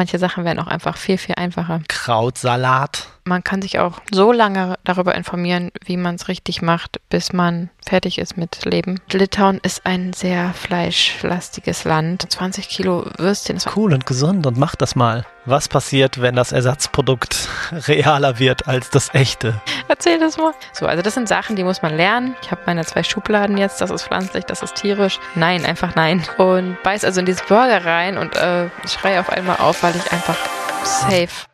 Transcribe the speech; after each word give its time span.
Manche 0.00 0.18
Sachen 0.18 0.46
werden 0.46 0.60
auch 0.60 0.66
einfach 0.66 0.96
viel, 0.96 1.18
viel 1.18 1.34
einfacher. 1.34 1.82
Krautsalat. 1.86 3.08
Man 3.30 3.44
kann 3.44 3.62
sich 3.62 3.78
auch 3.78 4.00
so 4.10 4.32
lange 4.32 4.76
darüber 4.82 5.14
informieren, 5.14 5.70
wie 5.84 5.96
man 5.96 6.16
es 6.16 6.26
richtig 6.26 6.62
macht, 6.62 7.00
bis 7.10 7.32
man 7.32 7.70
fertig 7.88 8.18
ist 8.18 8.36
mit 8.36 8.64
Leben. 8.64 8.98
Litauen 9.12 9.60
ist 9.62 9.86
ein 9.86 10.12
sehr 10.12 10.52
fleischlastiges 10.52 11.84
Land. 11.84 12.26
20 12.28 12.68
Kilo 12.68 13.06
Würstchen. 13.18 13.58
ist 13.58 13.76
Cool 13.76 13.94
und 13.94 14.04
gesund 14.04 14.48
und 14.48 14.58
mach 14.58 14.74
das 14.74 14.96
mal. 14.96 15.24
Was 15.44 15.68
passiert, 15.68 16.20
wenn 16.20 16.34
das 16.34 16.50
Ersatzprodukt 16.50 17.48
realer 17.86 18.40
wird 18.40 18.66
als 18.66 18.90
das 18.90 19.14
echte? 19.14 19.60
Erzähl 19.86 20.18
das 20.18 20.36
mal. 20.36 20.52
So, 20.72 20.86
also 20.86 21.00
das 21.00 21.14
sind 21.14 21.28
Sachen, 21.28 21.54
die 21.54 21.62
muss 21.62 21.82
man 21.82 21.96
lernen. 21.96 22.34
Ich 22.42 22.50
habe 22.50 22.62
meine 22.66 22.84
zwei 22.84 23.04
Schubladen 23.04 23.56
jetzt. 23.58 23.80
Das 23.80 23.92
ist 23.92 24.02
pflanzlich, 24.02 24.44
das 24.46 24.64
ist 24.64 24.74
tierisch. 24.74 25.20
Nein, 25.36 25.64
einfach 25.64 25.94
nein. 25.94 26.24
Und 26.36 26.82
beiß 26.82 27.04
also 27.04 27.20
in 27.20 27.26
dieses 27.26 27.42
Burger 27.42 27.84
rein 27.84 28.18
und 28.18 28.34
äh, 28.34 28.68
schreie 28.88 29.20
auf 29.20 29.30
einmal 29.30 29.58
auf, 29.58 29.84
weil 29.84 29.94
ich 29.94 30.10
einfach 30.10 30.36
safe 30.82 31.49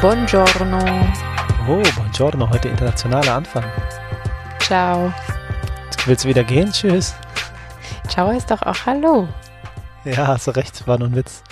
Buongiorno. 0.00 0.78
Oh, 1.66 1.82
buongiorno, 1.96 2.50
heute 2.50 2.68
internationaler 2.68 3.36
Anfang. 3.36 3.64
Ciao. 4.60 5.10
Willst 6.04 6.24
du 6.24 6.28
wieder 6.28 6.44
gehen? 6.44 6.70
Tschüss. 6.70 7.14
Ciao 8.06 8.30
ist 8.30 8.50
doch 8.50 8.60
auch 8.60 8.76
Hallo. 8.84 9.26
Ja, 10.04 10.26
hast 10.26 10.48
du 10.48 10.50
recht, 10.50 10.86
war 10.86 10.98
nur 10.98 11.08
ein 11.08 11.14
Witz. 11.16 11.42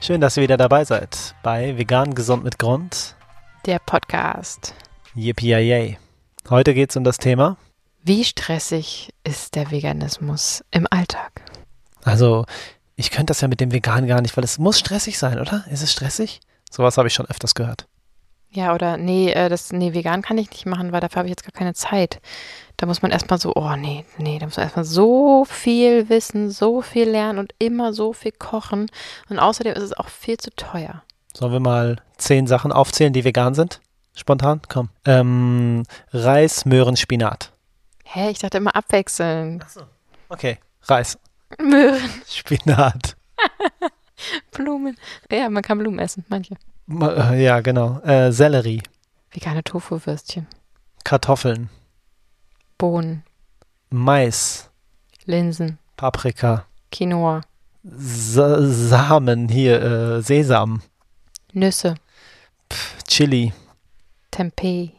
Schön, 0.00 0.22
dass 0.22 0.38
ihr 0.38 0.42
wieder 0.42 0.56
dabei 0.56 0.84
seid 0.86 1.34
bei 1.42 1.76
Vegan 1.76 2.14
Gesund 2.14 2.42
mit 2.42 2.58
Grund. 2.58 3.16
Der 3.66 3.78
Podcast. 3.78 4.74
Yippie 5.14 5.98
Heute 6.48 6.72
geht 6.72 6.90
es 6.90 6.96
um 6.96 7.04
das 7.04 7.18
Thema. 7.18 7.58
Wie 8.02 8.24
stressig 8.24 9.12
ist 9.24 9.54
der 9.56 9.70
Veganismus 9.70 10.64
im 10.70 10.86
Alltag? 10.90 11.42
Also, 12.02 12.46
ich 12.96 13.10
könnte 13.10 13.32
das 13.32 13.42
ja 13.42 13.48
mit 13.48 13.60
dem 13.60 13.72
Vegan 13.72 14.06
gar 14.06 14.22
nicht, 14.22 14.38
weil 14.38 14.44
es 14.44 14.58
muss 14.58 14.78
stressig 14.78 15.18
sein, 15.18 15.38
oder? 15.38 15.64
Ist 15.70 15.82
es 15.82 15.92
stressig? 15.92 16.40
Sowas 16.70 16.96
habe 16.96 17.08
ich 17.08 17.14
schon 17.14 17.26
öfters 17.26 17.54
gehört. 17.54 17.86
Ja, 18.52 18.74
oder 18.74 18.96
nee, 18.96 19.30
äh, 19.30 19.48
das, 19.48 19.72
nee, 19.72 19.94
vegan 19.94 20.22
kann 20.22 20.36
ich 20.36 20.50
nicht 20.50 20.66
machen, 20.66 20.90
weil 20.90 21.00
dafür 21.00 21.18
habe 21.18 21.28
ich 21.28 21.30
jetzt 21.30 21.44
gar 21.44 21.52
keine 21.52 21.74
Zeit. 21.74 22.20
Da 22.76 22.86
muss 22.86 23.00
man 23.00 23.12
erstmal 23.12 23.38
so, 23.38 23.52
oh 23.54 23.76
nee, 23.76 24.04
nee, 24.18 24.38
da 24.38 24.46
muss 24.46 24.56
man 24.56 24.64
erstmal 24.64 24.84
so 24.84 25.44
viel 25.44 26.08
wissen, 26.08 26.50
so 26.50 26.82
viel 26.82 27.08
lernen 27.08 27.38
und 27.38 27.54
immer 27.58 27.92
so 27.92 28.12
viel 28.12 28.32
kochen. 28.32 28.90
Und 29.28 29.38
außerdem 29.38 29.74
ist 29.74 29.82
es 29.82 29.92
auch 29.92 30.08
viel 30.08 30.36
zu 30.36 30.50
teuer. 30.56 31.02
Sollen 31.32 31.52
wir 31.52 31.60
mal 31.60 31.96
zehn 32.16 32.48
Sachen 32.48 32.72
aufzählen, 32.72 33.12
die 33.12 33.24
vegan 33.24 33.54
sind? 33.54 33.80
Spontan? 34.14 34.60
Komm. 34.68 34.88
Ähm, 35.04 35.84
Reis, 36.12 36.64
Möhren, 36.64 36.96
Spinat. 36.96 37.52
Hä, 38.04 38.30
ich 38.30 38.40
dachte 38.40 38.58
immer 38.58 38.74
abwechseln. 38.74 39.62
Achso. 39.62 39.82
Okay, 40.28 40.58
Reis. 40.82 41.18
Möhren. 41.62 42.10
Spinat. 42.26 43.16
Blumen. 44.50 44.96
Ja, 45.30 45.48
man 45.48 45.62
kann 45.62 45.78
Blumen 45.78 46.00
essen, 46.00 46.24
manche. 46.28 46.56
Ja, 46.90 47.60
genau. 47.60 48.00
Äh, 48.00 48.32
Sellerie. 48.32 48.82
Vegane 49.30 49.62
Tofu-Würstchen. 49.62 50.46
Kartoffeln. 51.04 51.70
Bohnen. 52.78 53.22
Mais. 53.90 54.70
Linsen. 55.24 55.78
Paprika. 55.96 56.64
Quinoa. 56.90 57.42
Sa 57.84 58.56
Samen 58.60 59.48
hier, 59.48 59.82
äh, 59.82 60.22
Sesam. 60.22 60.82
Nüsse. 61.52 61.94
Pff, 62.70 63.02
Chili. 63.04 63.52
Tempeh. 64.30 64.90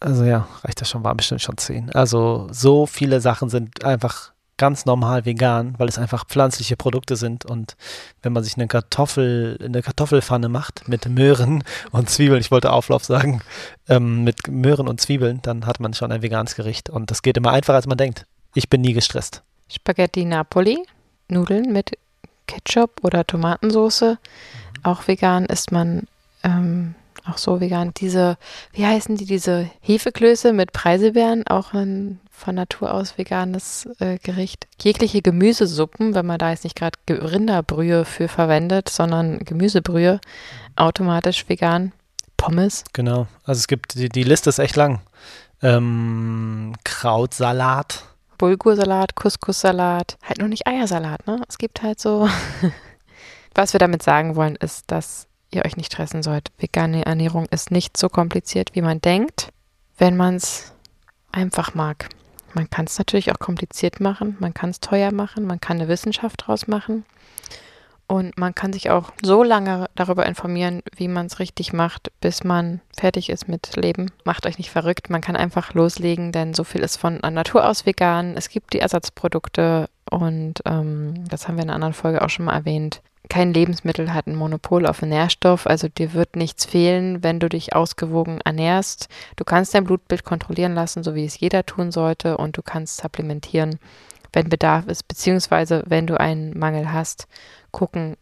Also 0.00 0.24
ja, 0.24 0.46
reicht 0.62 0.80
das 0.80 0.90
schon, 0.90 1.04
war 1.04 1.14
bestimmt 1.14 1.42
schon 1.42 1.56
zehn. 1.56 1.90
Also 1.92 2.48
so 2.50 2.86
viele 2.86 3.20
Sachen 3.20 3.48
sind 3.48 3.84
einfach 3.84 4.32
ganz 4.56 4.86
normal 4.86 5.24
vegan, 5.24 5.74
weil 5.78 5.88
es 5.88 5.98
einfach 5.98 6.26
pflanzliche 6.26 6.76
Produkte 6.76 7.16
sind. 7.16 7.44
Und 7.44 7.76
wenn 8.22 8.32
man 8.32 8.42
sich 8.42 8.56
eine 8.56 8.68
Kartoffel, 8.68 9.58
eine 9.62 9.82
Kartoffelpfanne 9.82 10.48
macht 10.48 10.88
mit 10.88 11.08
Möhren 11.08 11.64
und 11.90 12.10
Zwiebeln, 12.10 12.40
ich 12.40 12.50
wollte 12.50 12.72
Auflauf 12.72 13.04
sagen, 13.04 13.42
ähm, 13.88 14.24
mit 14.24 14.48
Möhren 14.48 14.88
und 14.88 15.00
Zwiebeln, 15.00 15.40
dann 15.42 15.66
hat 15.66 15.80
man 15.80 15.94
schon 15.94 16.12
ein 16.12 16.22
veganes 16.22 16.56
Gericht. 16.56 16.90
Und 16.90 17.10
das 17.10 17.22
geht 17.22 17.36
immer 17.36 17.52
einfacher, 17.52 17.76
als 17.76 17.86
man 17.86 17.98
denkt. 17.98 18.26
Ich 18.54 18.70
bin 18.70 18.80
nie 18.80 18.92
gestresst. 18.92 19.42
Spaghetti 19.68 20.24
Napoli, 20.24 20.78
Nudeln 21.28 21.72
mit 21.72 21.98
Ketchup 22.46 23.02
oder 23.02 23.26
Tomatensauce. 23.26 24.02
Mhm. 24.02 24.16
Auch 24.82 25.08
vegan 25.08 25.46
isst 25.46 25.72
man 25.72 26.04
ähm, 26.42 26.94
auch 27.28 27.38
so 27.38 27.60
vegan. 27.60 27.92
Diese, 27.96 28.36
wie 28.72 28.86
heißen 28.86 29.16
die, 29.16 29.26
diese 29.26 29.70
Hefeklöße 29.80 30.52
mit 30.52 30.72
Preiselbeeren, 30.72 31.46
auch 31.46 31.72
ein 31.72 32.20
von 32.30 32.54
Natur 32.54 32.92
aus 32.92 33.16
veganes 33.16 33.88
äh, 33.98 34.18
Gericht. 34.18 34.66
Jegliche 34.80 35.22
Gemüsesuppen, 35.22 36.14
wenn 36.14 36.26
man 36.26 36.38
da 36.38 36.50
jetzt 36.50 36.64
nicht 36.64 36.76
gerade 36.76 36.98
Rinderbrühe 37.08 38.04
für 38.04 38.28
verwendet, 38.28 38.90
sondern 38.90 39.38
Gemüsebrühe, 39.40 40.20
automatisch 40.76 41.48
vegan. 41.48 41.92
Pommes. 42.36 42.84
Genau, 42.92 43.26
also 43.44 43.60
es 43.60 43.66
gibt, 43.66 43.94
die, 43.94 44.10
die 44.10 44.22
Liste 44.22 44.50
ist 44.50 44.58
echt 44.58 44.76
lang. 44.76 45.00
Ähm, 45.62 46.74
Krautsalat. 46.84 48.04
Bulgursalat, 48.36 49.16
Couscous-Salat, 49.16 50.18
halt 50.22 50.38
nur 50.38 50.48
nicht 50.48 50.66
Eiersalat, 50.66 51.26
ne? 51.26 51.40
Es 51.48 51.56
gibt 51.56 51.82
halt 51.82 51.98
so. 51.98 52.28
Was 53.54 53.72
wir 53.72 53.80
damit 53.80 54.02
sagen 54.02 54.36
wollen, 54.36 54.56
ist, 54.56 54.90
dass 54.90 55.28
ihr 55.56 55.64
euch 55.64 55.76
nicht 55.76 55.92
stressen 55.92 56.22
sollt. 56.22 56.52
Vegane 56.58 57.04
Ernährung 57.06 57.46
ist 57.50 57.70
nicht 57.70 57.96
so 57.96 58.08
kompliziert, 58.08 58.70
wie 58.74 58.82
man 58.82 59.00
denkt, 59.00 59.50
wenn 59.98 60.16
man 60.16 60.36
es 60.36 60.72
einfach 61.32 61.74
mag. 61.74 62.08
Man 62.54 62.70
kann 62.70 62.86
es 62.86 62.98
natürlich 62.98 63.30
auch 63.32 63.38
kompliziert 63.38 64.00
machen, 64.00 64.36
man 64.40 64.54
kann 64.54 64.70
es 64.70 64.80
teuer 64.80 65.12
machen, 65.12 65.46
man 65.46 65.60
kann 65.60 65.78
eine 65.78 65.88
Wissenschaft 65.88 66.46
draus 66.46 66.66
machen. 66.66 67.04
Und 68.08 68.38
man 68.38 68.54
kann 68.54 68.72
sich 68.72 68.88
auch 68.88 69.12
so 69.20 69.42
lange 69.42 69.90
darüber 69.96 70.26
informieren, 70.26 70.80
wie 70.94 71.08
man 71.08 71.26
es 71.26 71.40
richtig 71.40 71.72
macht, 71.72 72.12
bis 72.20 72.44
man 72.44 72.80
fertig 72.96 73.30
ist 73.30 73.48
mit 73.48 73.74
Leben. 73.74 74.12
Macht 74.24 74.46
euch 74.46 74.58
nicht 74.58 74.70
verrückt, 74.70 75.10
man 75.10 75.20
kann 75.20 75.34
einfach 75.34 75.74
loslegen, 75.74 76.30
denn 76.30 76.54
so 76.54 76.62
viel 76.62 76.82
ist 76.82 76.96
von 76.96 77.16
Natur 77.18 77.68
aus 77.68 77.84
vegan. 77.84 78.36
Es 78.36 78.48
gibt 78.48 78.74
die 78.74 78.78
Ersatzprodukte 78.78 79.88
und 80.08 80.62
ähm, 80.66 81.28
das 81.28 81.48
haben 81.48 81.56
wir 81.56 81.64
in 81.64 81.70
einer 81.70 81.74
anderen 81.74 81.94
Folge 81.94 82.22
auch 82.22 82.30
schon 82.30 82.44
mal 82.44 82.54
erwähnt 82.54 83.02
kein 83.36 83.52
Lebensmittel 83.52 84.14
hat 84.14 84.26
ein 84.26 84.34
Monopol 84.34 84.86
auf 84.86 85.02
einen 85.02 85.10
Nährstoff, 85.10 85.66
also 85.66 85.88
dir 85.88 86.14
wird 86.14 86.36
nichts 86.36 86.64
fehlen, 86.64 87.22
wenn 87.22 87.38
du 87.38 87.50
dich 87.50 87.76
ausgewogen 87.76 88.40
ernährst. 88.40 89.10
Du 89.36 89.44
kannst 89.44 89.74
dein 89.74 89.84
Blutbild 89.84 90.24
kontrollieren 90.24 90.74
lassen, 90.74 91.04
so 91.04 91.14
wie 91.14 91.26
es 91.26 91.38
jeder 91.38 91.66
tun 91.66 91.92
sollte, 91.92 92.38
und 92.38 92.56
du 92.56 92.62
kannst 92.62 92.96
supplementieren, 92.96 93.78
wenn 94.32 94.48
Bedarf 94.48 94.86
ist, 94.86 95.06
beziehungsweise 95.06 95.82
wenn 95.84 96.06
du 96.06 96.18
einen 96.18 96.58
Mangel 96.58 96.94
hast, 96.94 97.28
gucken, 97.72 98.16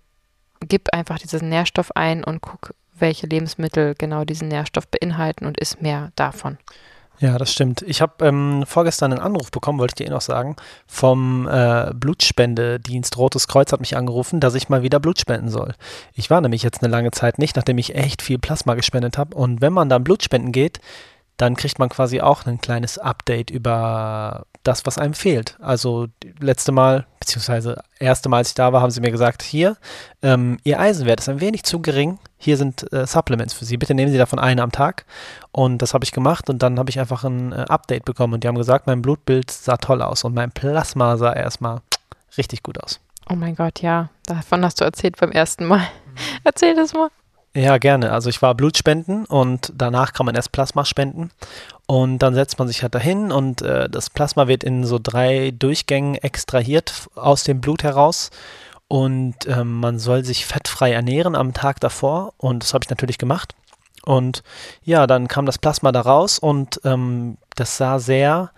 gib 0.58 0.92
einfach 0.92 1.20
diesen 1.20 1.48
Nährstoff 1.48 1.94
ein 1.94 2.24
und 2.24 2.42
guck, 2.42 2.74
welche 2.98 3.28
Lebensmittel 3.28 3.94
genau 3.96 4.24
diesen 4.24 4.48
Nährstoff 4.48 4.88
beinhalten 4.88 5.46
und 5.46 5.60
isst 5.60 5.80
mehr 5.80 6.10
davon. 6.16 6.58
Ja, 7.20 7.38
das 7.38 7.52
stimmt. 7.52 7.82
Ich 7.82 8.02
habe 8.02 8.24
ähm, 8.26 8.64
vorgestern 8.66 9.12
einen 9.12 9.22
Anruf 9.22 9.50
bekommen, 9.50 9.78
wollte 9.78 9.92
ich 9.92 10.04
dir 10.04 10.10
eh 10.10 10.14
noch 10.14 10.20
sagen, 10.20 10.56
vom 10.86 11.48
äh, 11.48 11.92
Blutspendedienst 11.94 13.16
Rotes 13.16 13.46
Kreuz 13.46 13.72
hat 13.72 13.80
mich 13.80 13.96
angerufen, 13.96 14.40
dass 14.40 14.54
ich 14.54 14.68
mal 14.68 14.82
wieder 14.82 14.98
Blut 14.98 15.20
spenden 15.20 15.48
soll. 15.48 15.74
Ich 16.14 16.28
war 16.28 16.40
nämlich 16.40 16.62
jetzt 16.62 16.82
eine 16.82 16.90
lange 16.90 17.12
Zeit 17.12 17.38
nicht, 17.38 17.56
nachdem 17.56 17.78
ich 17.78 17.94
echt 17.94 18.20
viel 18.20 18.38
Plasma 18.38 18.74
gespendet 18.74 19.16
habe. 19.16 19.36
Und 19.36 19.60
wenn 19.60 19.72
man 19.72 19.88
dann 19.88 20.04
Blut 20.04 20.24
spenden 20.24 20.50
geht, 20.50 20.80
dann 21.36 21.56
kriegt 21.56 21.78
man 21.78 21.88
quasi 21.88 22.20
auch 22.20 22.46
ein 22.46 22.60
kleines 22.60 22.98
Update 22.98 23.50
über 23.50 24.46
das, 24.64 24.86
was 24.86 24.98
einem 24.98 25.14
fehlt. 25.14 25.56
Also 25.60 26.08
letzte 26.40 26.72
Mal, 26.72 27.06
beziehungsweise 27.20 27.82
erste 27.98 28.28
Mal, 28.28 28.38
als 28.38 28.48
ich 28.48 28.54
da 28.54 28.72
war, 28.72 28.80
haben 28.80 28.90
sie 28.90 29.00
mir 29.00 29.10
gesagt, 29.10 29.42
hier, 29.42 29.76
ähm, 30.22 30.58
Ihr 30.64 30.80
Eisenwert 30.80 31.20
ist 31.20 31.28
ein 31.28 31.40
wenig 31.40 31.62
zu 31.62 31.80
gering. 31.80 32.18
Hier 32.38 32.56
sind 32.56 32.92
äh, 32.92 33.06
Supplements 33.06 33.54
für 33.54 33.64
Sie. 33.64 33.76
Bitte 33.76 33.94
nehmen 33.94 34.10
Sie 34.10 34.18
davon 34.18 34.38
eine 34.38 34.62
am 34.62 34.72
Tag. 34.72 35.04
Und 35.52 35.78
das 35.78 35.94
habe 35.94 36.04
ich 36.04 36.12
gemacht 36.12 36.50
und 36.50 36.62
dann 36.62 36.78
habe 36.78 36.90
ich 36.90 36.98
einfach 36.98 37.24
ein 37.24 37.52
äh, 37.52 37.66
Update 37.68 38.04
bekommen 38.04 38.34
und 38.34 38.44
die 38.44 38.48
haben 38.48 38.58
gesagt, 38.58 38.86
mein 38.86 39.02
Blutbild 39.02 39.50
sah 39.50 39.76
toll 39.76 40.02
aus 40.02 40.24
und 40.24 40.34
mein 40.34 40.50
Plasma 40.50 41.16
sah 41.16 41.32
erstmal 41.32 41.80
richtig 42.36 42.62
gut 42.62 42.82
aus. 42.82 43.00
Oh 43.30 43.34
mein 43.34 43.54
Gott, 43.54 43.80
ja. 43.80 44.10
Davon 44.26 44.64
hast 44.64 44.80
du 44.80 44.84
erzählt 44.84 45.18
beim 45.18 45.30
ersten 45.32 45.64
Mal. 45.64 45.86
Erzähl 46.44 46.74
das 46.74 46.92
mal. 46.92 47.08
Ja, 47.56 47.78
gerne. 47.78 48.10
Also 48.10 48.30
ich 48.30 48.42
war 48.42 48.54
Blutspenden 48.56 49.26
und 49.26 49.72
danach 49.76 50.12
kann 50.12 50.26
man 50.26 50.34
erst 50.34 50.50
Plasma 50.50 50.84
spenden. 50.84 51.30
Und 51.86 52.18
dann 52.18 52.34
setzt 52.34 52.58
man 52.58 52.66
sich 52.66 52.82
halt 52.82 52.94
dahin 52.96 53.30
und 53.30 53.62
äh, 53.62 53.88
das 53.88 54.10
Plasma 54.10 54.48
wird 54.48 54.64
in 54.64 54.84
so 54.84 54.98
drei 55.00 55.52
Durchgängen 55.52 56.16
extrahiert 56.16 57.08
aus 57.14 57.44
dem 57.44 57.60
Blut 57.60 57.84
heraus. 57.84 58.30
Und 58.88 59.46
ähm, 59.46 59.78
man 59.80 60.00
soll 60.00 60.24
sich 60.24 60.46
fettfrei 60.46 60.92
ernähren 60.92 61.36
am 61.36 61.52
Tag 61.52 61.78
davor. 61.78 62.34
Und 62.38 62.64
das 62.64 62.74
habe 62.74 62.84
ich 62.84 62.90
natürlich 62.90 63.18
gemacht. 63.18 63.54
Und 64.04 64.42
ja, 64.82 65.06
dann 65.06 65.28
kam 65.28 65.46
das 65.46 65.58
Plasma 65.58 65.92
da 65.92 66.00
raus 66.00 66.38
und 66.38 66.80
ähm, 66.84 67.38
das 67.54 67.76
sah 67.76 67.98
sehr 67.98 68.50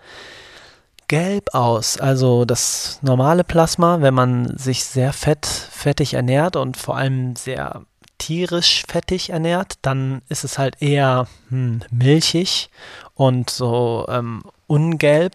gelb 1.07 1.53
aus. 1.53 1.99
Also 1.99 2.45
das 2.45 2.99
normale 3.01 3.43
Plasma, 3.43 4.01
wenn 4.01 4.13
man 4.13 4.57
sich 4.57 4.83
sehr 4.83 5.13
fett, 5.13 5.45
fettig 5.45 6.15
ernährt 6.15 6.55
und 6.55 6.75
vor 6.77 6.97
allem 6.97 7.35
sehr 7.35 7.83
tierisch 8.17 8.83
fettig 8.87 9.29
ernährt, 9.29 9.75
dann 9.81 10.21
ist 10.29 10.43
es 10.43 10.57
halt 10.57 10.81
eher 10.81 11.27
hm, 11.49 11.81
milchig 11.91 12.69
und 13.15 13.49
so 13.49 14.05
ähm, 14.09 14.43
ungelb. 14.67 15.33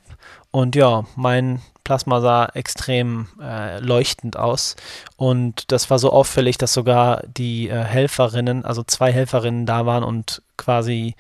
Und 0.51 0.77
ja, 0.77 1.05
mein 1.17 1.63
Plasma 1.85 2.21
sah 2.21 2.47
extrem 2.47 3.29
äh, 3.41 3.81
leuchtend 3.81 4.37
aus. 4.37 4.77
Und 5.17 5.73
das 5.73 5.91
war 5.91 5.99
so 5.99 6.13
auffällig, 6.13 6.59
dass 6.59 6.73
sogar 6.73 7.23
die 7.27 7.69
äh, 7.69 7.83
Helferinnen, 7.83 8.65
also 8.65 8.83
zwei 8.83 9.13
Helferinnen 9.13 9.67
da 9.67 9.87
waren 9.87 10.05
und 10.05 10.43
quasi 10.57 11.15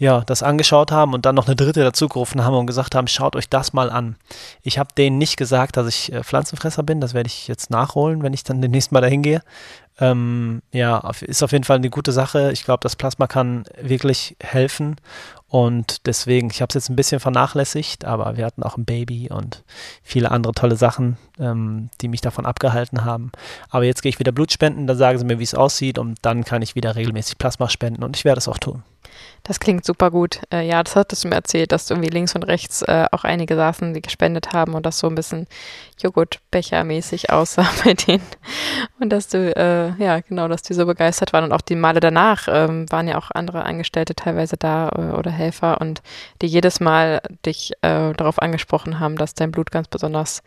ja, 0.00 0.22
das 0.22 0.42
angeschaut 0.42 0.92
haben 0.92 1.12
und 1.12 1.26
dann 1.26 1.34
noch 1.34 1.46
eine 1.46 1.56
dritte 1.56 1.82
dazu 1.82 2.08
gerufen 2.08 2.42
haben 2.42 2.56
und 2.56 2.66
gesagt 2.66 2.94
haben, 2.94 3.06
schaut 3.06 3.36
euch 3.36 3.50
das 3.50 3.74
mal 3.74 3.90
an. 3.90 4.16
Ich 4.62 4.78
habe 4.78 4.94
denen 4.96 5.18
nicht 5.18 5.36
gesagt, 5.36 5.76
dass 5.76 5.86
ich 5.86 6.10
äh, 6.10 6.24
Pflanzenfresser 6.24 6.82
bin, 6.82 7.02
das 7.02 7.12
werde 7.12 7.26
ich 7.26 7.48
jetzt 7.48 7.68
nachholen, 7.68 8.22
wenn 8.22 8.32
ich 8.32 8.42
dann 8.42 8.62
demnächst 8.62 8.92
mal 8.92 9.02
dahin 9.02 9.22
gehe. 9.22 9.42
Ähm, 10.00 10.62
ja, 10.72 11.10
ist 11.20 11.42
auf 11.42 11.52
jeden 11.52 11.64
Fall 11.64 11.76
eine 11.76 11.90
gute 11.90 12.12
Sache. 12.12 12.52
Ich 12.52 12.64
glaube, 12.64 12.80
das 12.82 12.96
Plasma 12.96 13.26
kann 13.26 13.64
wirklich 13.80 14.36
helfen 14.42 14.96
und 15.50 16.06
deswegen, 16.06 16.48
ich 16.48 16.62
habe 16.62 16.68
es 16.68 16.74
jetzt 16.74 16.90
ein 16.90 16.96
bisschen 16.96 17.18
vernachlässigt, 17.18 18.04
aber 18.04 18.36
wir 18.36 18.46
hatten 18.46 18.62
auch 18.62 18.76
ein 18.76 18.84
Baby 18.84 19.30
und 19.30 19.64
viele 20.04 20.30
andere 20.30 20.52
tolle 20.54 20.76
Sachen, 20.76 21.16
ähm, 21.40 21.90
die 22.00 22.06
mich 22.06 22.20
davon 22.20 22.46
abgehalten 22.46 23.04
haben. 23.04 23.32
Aber 23.68 23.84
jetzt 23.84 24.02
gehe 24.02 24.10
ich 24.10 24.20
wieder 24.20 24.30
Blut 24.30 24.52
spenden, 24.52 24.86
dann 24.86 24.96
sagen 24.96 25.18
sie 25.18 25.24
mir, 25.24 25.40
wie 25.40 25.44
es 25.44 25.56
aussieht 25.56 25.98
und 25.98 26.18
dann 26.22 26.44
kann 26.44 26.62
ich 26.62 26.76
wieder 26.76 26.94
regelmäßig 26.94 27.36
Plasma 27.36 27.68
spenden 27.68 28.04
und 28.04 28.16
ich 28.16 28.24
werde 28.24 28.38
es 28.38 28.46
auch 28.46 28.58
tun. 28.58 28.84
Das 29.42 29.58
klingt 29.58 29.84
super 29.84 30.10
gut. 30.10 30.40
Äh, 30.52 30.66
ja, 30.66 30.82
das 30.82 30.96
hattest 30.96 31.24
du 31.24 31.28
mir 31.28 31.34
erzählt, 31.34 31.72
dass 31.72 31.90
irgendwie 31.90 32.10
links 32.10 32.34
und 32.34 32.42
rechts 32.42 32.82
äh, 32.82 33.06
auch 33.10 33.24
einige 33.24 33.56
saßen, 33.56 33.94
die 33.94 34.02
gespendet 34.02 34.52
haben 34.52 34.74
und 34.74 34.84
das 34.84 34.98
so 34.98 35.06
ein 35.06 35.14
bisschen 35.14 35.46
Joghurtbechermäßig 35.98 37.30
aussah 37.30 37.68
bei 37.84 37.94
denen. 37.94 38.22
Und 38.98 39.10
dass 39.10 39.28
du, 39.28 39.54
äh, 39.56 40.02
ja, 40.02 40.20
genau, 40.20 40.48
dass 40.48 40.62
die 40.62 40.74
so 40.74 40.86
begeistert 40.86 41.32
waren. 41.32 41.44
Und 41.44 41.52
auch 41.52 41.62
die 41.62 41.76
Male 41.76 42.00
danach 42.00 42.48
ähm, 42.48 42.90
waren 42.90 43.08
ja 43.08 43.16
auch 43.18 43.30
andere 43.32 43.64
Angestellte 43.64 44.14
teilweise 44.14 44.56
da 44.56 44.90
äh, 44.90 45.16
oder 45.16 45.30
Helfer 45.30 45.80
und 45.80 46.02
die 46.42 46.46
jedes 46.46 46.80
Mal 46.80 47.22
dich 47.46 47.72
äh, 47.82 48.12
darauf 48.12 48.40
angesprochen 48.40 49.00
haben, 49.00 49.16
dass 49.16 49.34
dein 49.34 49.52
Blut 49.52 49.70
ganz 49.70 49.88
besonders 49.88 50.42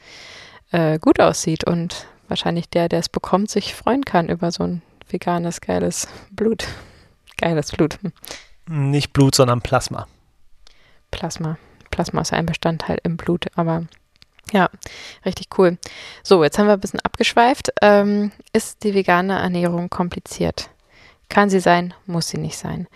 äh, 0.71 0.99
gut 0.99 1.19
aussieht 1.19 1.63
und 1.63 2.07
wahrscheinlich 2.27 2.69
der, 2.69 2.89
der 2.89 2.99
es 2.99 3.09
bekommt, 3.09 3.49
sich 3.49 3.75
freuen 3.75 4.05
kann 4.05 4.29
über 4.29 4.51
so 4.51 4.63
ein 4.63 4.81
veganes, 5.09 5.61
geiles 5.61 6.07
Blut. 6.31 6.65
Geiles 7.37 7.71
Blut. 7.71 7.99
Nicht 8.67 9.13
Blut, 9.13 9.35
sondern 9.35 9.61
Plasma. 9.61 10.07
Plasma. 11.11 11.57
Plasma 11.91 12.21
ist 12.21 12.33
ein 12.33 12.45
Bestandteil 12.45 12.97
im 13.03 13.17
Blut, 13.17 13.47
aber 13.55 13.83
ja, 14.51 14.69
richtig 15.25 15.47
cool. 15.57 15.77
So, 16.23 16.43
jetzt 16.43 16.57
haben 16.57 16.67
wir 16.67 16.73
ein 16.73 16.79
bisschen 16.79 16.99
abgeschweift. 16.99 17.71
Ähm, 17.81 18.31
ist 18.51 18.83
die 18.83 18.93
vegane 18.93 19.39
Ernährung 19.39 19.89
kompliziert? 19.89 20.69
Kann 21.29 21.49
sie 21.49 21.59
sein, 21.59 21.93
muss 22.05 22.29
sie 22.29 22.37
nicht 22.37 22.57
sein. 22.57 22.87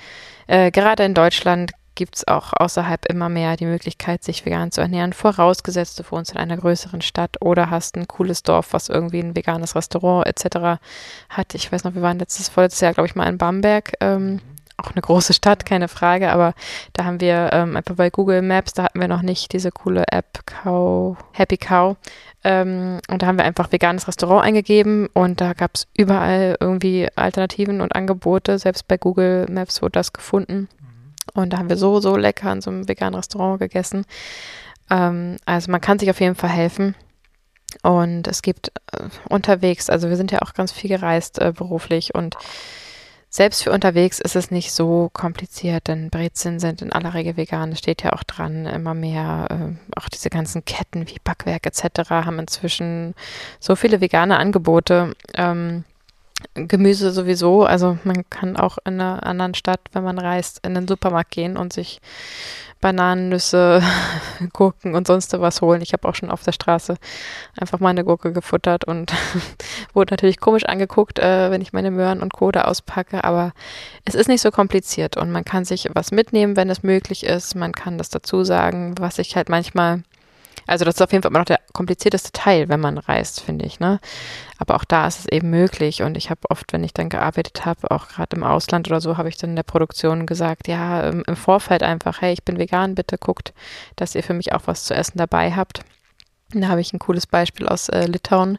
Äh, 0.47 0.71
gerade 0.71 1.03
in 1.03 1.13
Deutschland 1.13 1.71
gibt 1.95 2.17
es 2.17 2.27
auch 2.27 2.53
außerhalb 2.53 3.05
immer 3.07 3.27
mehr 3.27 3.57
die 3.57 3.65
Möglichkeit, 3.65 4.23
sich 4.23 4.45
vegan 4.45 4.71
zu 4.71 4.81
ernähren, 4.81 5.13
vorausgesetzt 5.13 5.97
du 5.99 6.03
wohnst 6.11 6.31
in 6.31 6.37
einer 6.37 6.55
größeren 6.55 7.01
Stadt 7.01 7.37
oder 7.41 7.71
hast 7.71 7.97
ein 7.97 8.07
cooles 8.07 8.43
Dorf, 8.43 8.73
was 8.73 8.87
irgendwie 8.87 9.19
ein 9.19 9.35
veganes 9.35 9.75
Restaurant 9.75 10.27
etc. 10.27 10.79
hat. 11.29 11.55
Ich 11.55 11.71
weiß 11.71 11.83
noch, 11.83 11.95
wir 11.95 12.03
waren 12.03 12.19
letztes, 12.19 12.49
vorletztes 12.49 12.81
Jahr, 12.81 12.93
glaube 12.93 13.07
ich, 13.07 13.15
mal 13.15 13.27
in 13.27 13.39
Bamberg. 13.39 13.93
Ähm, 13.99 14.41
auch 14.77 14.91
eine 14.91 15.01
große 15.01 15.33
Stadt, 15.33 15.65
keine 15.65 15.87
Frage, 15.87 16.31
aber 16.31 16.53
da 16.93 17.05
haben 17.05 17.19
wir 17.19 17.49
ähm, 17.51 17.75
einfach 17.75 17.95
bei 17.95 18.09
Google 18.09 18.41
Maps, 18.43 18.73
da 18.73 18.83
hatten 18.83 18.99
wir 18.99 19.07
noch 19.07 19.23
nicht 19.23 19.51
diese 19.53 19.71
coole 19.71 20.05
App 20.11 20.45
Cow, 20.45 21.17
Happy 21.33 21.57
Cow. 21.57 21.97
Ähm, 22.43 22.99
und 23.09 23.21
da 23.21 23.27
haben 23.27 23.37
wir 23.37 23.45
einfach 23.45 23.71
veganes 23.71 24.07
Restaurant 24.07 24.45
eingegeben 24.45 25.07
und 25.13 25.41
da 25.41 25.53
gab 25.53 25.71
es 25.73 25.87
überall 25.97 26.57
irgendwie 26.59 27.07
Alternativen 27.15 27.81
und 27.81 27.95
Angebote. 27.95 28.59
Selbst 28.59 28.87
bei 28.87 28.97
Google 28.97 29.47
Maps 29.49 29.81
wurde 29.81 29.93
das 29.93 30.13
gefunden. 30.13 30.69
Und 31.33 31.51
da 31.51 31.57
haben 31.57 31.69
wir 31.69 31.77
so, 31.77 31.99
so 31.99 32.15
lecker 32.15 32.51
in 32.51 32.61
so 32.61 32.69
einem 32.69 32.87
veganen 32.87 33.15
Restaurant 33.15 33.59
gegessen. 33.59 34.05
Ähm, 34.89 35.37
also 35.45 35.71
man 35.71 35.81
kann 35.81 35.99
sich 35.99 36.09
auf 36.09 36.21
jeden 36.21 36.35
Fall 36.35 36.51
helfen. 36.51 36.95
Und 37.83 38.27
es 38.27 38.41
gibt 38.41 38.71
äh, 38.93 39.03
unterwegs, 39.29 39.89
also 39.89 40.09
wir 40.09 40.15
sind 40.15 40.31
ja 40.31 40.41
auch 40.41 40.53
ganz 40.53 40.71
viel 40.71 40.89
gereist 40.89 41.39
äh, 41.39 41.51
beruflich 41.51 42.15
und 42.15 42.37
selbst 43.29 43.63
für 43.63 43.71
unterwegs 43.71 44.19
ist 44.19 44.35
es 44.35 44.51
nicht 44.51 44.71
so 44.71 45.09
kompliziert, 45.11 45.89
denn 45.89 46.09
Brezeln 46.09 46.59
sind 46.59 46.81
in 46.81 46.93
aller 46.93 47.13
Regel 47.13 47.35
vegan. 47.35 47.71
Das 47.71 47.79
steht 47.79 48.01
ja 48.01 48.13
auch 48.13 48.23
dran. 48.23 48.65
Immer 48.65 48.93
mehr, 48.93 49.47
äh, 49.49 49.99
auch 49.99 50.09
diese 50.09 50.29
ganzen 50.29 50.63
Ketten 50.63 51.07
wie 51.07 51.19
Backwerk 51.23 51.65
etc. 51.65 52.09
haben 52.09 52.39
inzwischen 52.39 53.15
so 53.59 53.75
viele 53.75 53.99
vegane 53.99 54.37
Angebote. 54.37 55.13
Ähm, 55.33 55.83
Gemüse 56.53 57.11
sowieso. 57.11 57.65
Also 57.65 57.97
man 58.03 58.29
kann 58.29 58.57
auch 58.57 58.77
in 58.85 58.99
einer 58.99 59.25
anderen 59.25 59.53
Stadt, 59.53 59.81
wenn 59.93 60.03
man 60.03 60.19
reist, 60.19 60.59
in 60.65 60.73
den 60.73 60.87
Supermarkt 60.87 61.31
gehen 61.31 61.57
und 61.57 61.73
sich 61.73 61.99
Bananen, 62.79 63.29
Nüsse, 63.29 63.81
Gurken 64.53 64.93
und 64.93 65.07
sonst 65.07 65.33
was 65.33 65.61
holen. 65.61 65.81
Ich 65.81 65.93
habe 65.93 66.07
auch 66.07 66.15
schon 66.15 66.29
auf 66.29 66.43
der 66.43 66.51
Straße 66.51 66.95
einfach 67.59 67.79
meine 67.79 68.03
Gurke 68.03 68.33
gefuttert 68.33 68.85
und 68.85 69.13
wurde 69.93 70.13
natürlich 70.13 70.39
komisch 70.39 70.65
angeguckt, 70.65 71.19
äh, 71.19 71.49
wenn 71.49 71.61
ich 71.61 71.73
meine 71.73 71.91
Möhren 71.91 72.21
und 72.21 72.33
Kohle 72.33 72.67
auspacke. 72.67 73.23
Aber 73.23 73.53
es 74.05 74.15
ist 74.15 74.27
nicht 74.27 74.41
so 74.41 74.51
kompliziert 74.51 75.17
und 75.17 75.31
man 75.31 75.43
kann 75.43 75.65
sich 75.65 75.89
was 75.93 76.11
mitnehmen, 76.11 76.55
wenn 76.55 76.69
es 76.69 76.83
möglich 76.83 77.23
ist. 77.23 77.55
Man 77.55 77.71
kann 77.71 77.97
das 77.97 78.09
dazu 78.09 78.43
sagen, 78.43 78.93
was 78.99 79.17
ich 79.17 79.35
halt 79.35 79.49
manchmal 79.49 80.03
also 80.67 80.85
das 80.85 80.95
ist 80.95 81.01
auf 81.01 81.11
jeden 81.11 81.23
Fall 81.23 81.31
immer 81.31 81.39
noch 81.39 81.45
der 81.45 81.61
komplizierteste 81.73 82.31
Teil, 82.33 82.69
wenn 82.69 82.81
man 82.81 82.97
reist, 82.97 83.41
finde 83.41 83.65
ich. 83.65 83.79
Ne? 83.79 83.99
Aber 84.57 84.75
auch 84.75 84.83
da 84.83 85.07
ist 85.07 85.19
es 85.19 85.25
eben 85.27 85.49
möglich. 85.49 86.03
Und 86.03 86.17
ich 86.17 86.29
habe 86.29 86.41
oft, 86.49 86.73
wenn 86.73 86.83
ich 86.83 86.93
dann 86.93 87.09
gearbeitet 87.09 87.65
habe, 87.65 87.89
auch 87.89 88.09
gerade 88.09 88.35
im 88.35 88.43
Ausland 88.43 88.87
oder 88.87 89.01
so, 89.01 89.17
habe 89.17 89.29
ich 89.29 89.37
dann 89.37 89.51
in 89.51 89.55
der 89.55 89.63
Produktion 89.63 90.25
gesagt, 90.25 90.67
ja, 90.67 91.09
im, 91.09 91.35
Vorfeld 91.35 91.83
einfach, 91.83 92.21
hey, 92.21 92.33
ich 92.33 92.43
bin 92.43 92.59
vegan, 92.59 92.95
bitte 92.95 93.17
guckt, 93.17 93.53
dass 93.95 94.15
ihr 94.15 94.23
für 94.23 94.33
mich 94.33 94.53
auch 94.53 94.63
was 94.65 94.83
zu 94.83 94.93
essen 94.93 95.17
dabei 95.17 95.53
habt. 95.55 95.81
Da 96.51 96.67
habe 96.67 96.81
ich 96.81 96.93
ein 96.93 96.99
cooles 96.99 97.27
Beispiel 97.27 97.67
aus 97.67 97.89
äh, 97.89 98.05
Litauen. 98.05 98.57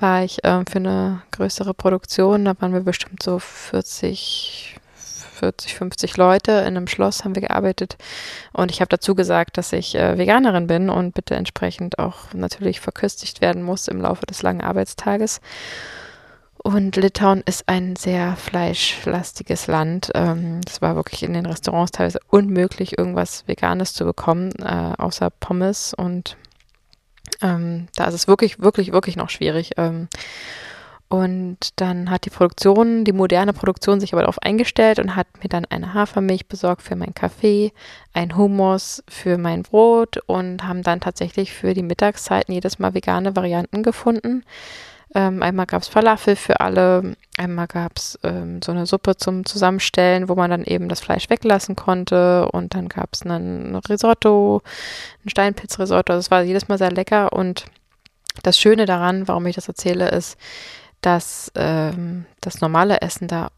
War 0.00 0.24
ich 0.24 0.44
äh, 0.44 0.62
für 0.68 0.78
eine 0.78 1.22
größere 1.32 1.74
Produktion, 1.74 2.44
da 2.44 2.54
waren 2.60 2.72
wir 2.72 2.80
bestimmt 2.80 3.22
so 3.22 3.38
40, 3.38 4.76
40, 5.38 5.74
50 5.74 6.16
Leute 6.16 6.52
in 6.52 6.76
einem 6.76 6.86
Schloss 6.86 7.24
haben 7.24 7.34
wir 7.34 7.42
gearbeitet 7.42 7.96
und 8.52 8.70
ich 8.70 8.80
habe 8.80 8.88
dazu 8.88 9.14
gesagt, 9.14 9.56
dass 9.56 9.72
ich 9.72 9.94
äh, 9.94 10.18
Veganerin 10.18 10.66
bin 10.66 10.90
und 10.90 11.14
bitte 11.14 11.34
entsprechend 11.34 11.98
auch 11.98 12.32
natürlich 12.32 12.80
verköstigt 12.80 13.40
werden 13.40 13.62
muss 13.62 13.88
im 13.88 14.00
Laufe 14.00 14.26
des 14.26 14.42
langen 14.42 14.60
Arbeitstages. 14.60 15.40
Und 16.60 16.96
Litauen 16.96 17.42
ist 17.46 17.68
ein 17.68 17.94
sehr 17.94 18.36
fleischlastiges 18.36 19.68
Land. 19.68 20.10
Ähm, 20.14 20.60
es 20.66 20.82
war 20.82 20.96
wirklich 20.96 21.22
in 21.22 21.32
den 21.32 21.46
Restaurants 21.46 21.92
teilweise 21.92 22.18
unmöglich, 22.28 22.98
irgendwas 22.98 23.46
Veganes 23.46 23.94
zu 23.94 24.04
bekommen, 24.04 24.52
äh, 24.60 24.92
außer 24.98 25.30
Pommes. 25.30 25.94
Und 25.94 26.36
ähm, 27.42 27.86
da 27.94 28.06
ist 28.06 28.14
es 28.14 28.28
wirklich, 28.28 28.60
wirklich, 28.60 28.92
wirklich 28.92 29.16
noch 29.16 29.30
schwierig. 29.30 29.72
Ähm, 29.76 30.08
und 31.08 31.56
dann 31.76 32.10
hat 32.10 32.26
die 32.26 32.30
Produktion, 32.30 33.04
die 33.04 33.12
moderne 33.12 33.54
Produktion 33.54 33.98
sich 33.98 34.12
aber 34.12 34.22
darauf 34.22 34.42
eingestellt 34.42 34.98
und 34.98 35.16
hat 35.16 35.26
mir 35.42 35.48
dann 35.48 35.64
eine 35.64 35.94
Hafermilch 35.94 36.46
besorgt 36.48 36.82
für 36.82 36.96
meinen 36.96 37.14
Kaffee, 37.14 37.72
ein 38.12 38.36
Hummus 38.36 39.02
für 39.08 39.38
mein 39.38 39.62
Brot 39.62 40.18
und 40.26 40.64
haben 40.64 40.82
dann 40.82 41.00
tatsächlich 41.00 41.54
für 41.54 41.72
die 41.72 41.82
Mittagszeiten 41.82 42.52
jedes 42.52 42.78
Mal 42.78 42.92
vegane 42.92 43.34
Varianten 43.36 43.82
gefunden. 43.82 44.44
Ähm, 45.14 45.42
einmal 45.42 45.64
gab 45.64 45.80
es 45.80 45.88
Falafel 45.88 46.36
für 46.36 46.60
alle, 46.60 47.16
einmal 47.38 47.66
gab 47.66 47.96
es 47.96 48.18
ähm, 48.22 48.60
so 48.62 48.72
eine 48.72 48.84
Suppe 48.84 49.16
zum 49.16 49.46
Zusammenstellen, 49.46 50.28
wo 50.28 50.34
man 50.34 50.50
dann 50.50 50.64
eben 50.64 50.90
das 50.90 51.00
Fleisch 51.00 51.30
weglassen 51.30 51.74
konnte 51.74 52.50
und 52.50 52.74
dann 52.74 52.90
gab 52.90 53.14
es 53.14 53.24
ein 53.24 53.74
Risotto, 53.88 54.60
ein 55.24 55.30
Steinpilzrisotto. 55.30 56.12
Das 56.12 56.30
war 56.30 56.42
jedes 56.42 56.68
Mal 56.68 56.76
sehr 56.76 56.92
lecker 56.92 57.32
und 57.32 57.64
das 58.42 58.58
Schöne 58.58 58.84
daran, 58.84 59.26
warum 59.26 59.46
ich 59.46 59.56
das 59.56 59.68
erzähle, 59.68 60.10
ist, 60.10 60.36
dass 61.00 61.52
ähm, 61.54 62.26
das 62.40 62.60
normale 62.60 63.00
Essen 63.00 63.28
da 63.28 63.50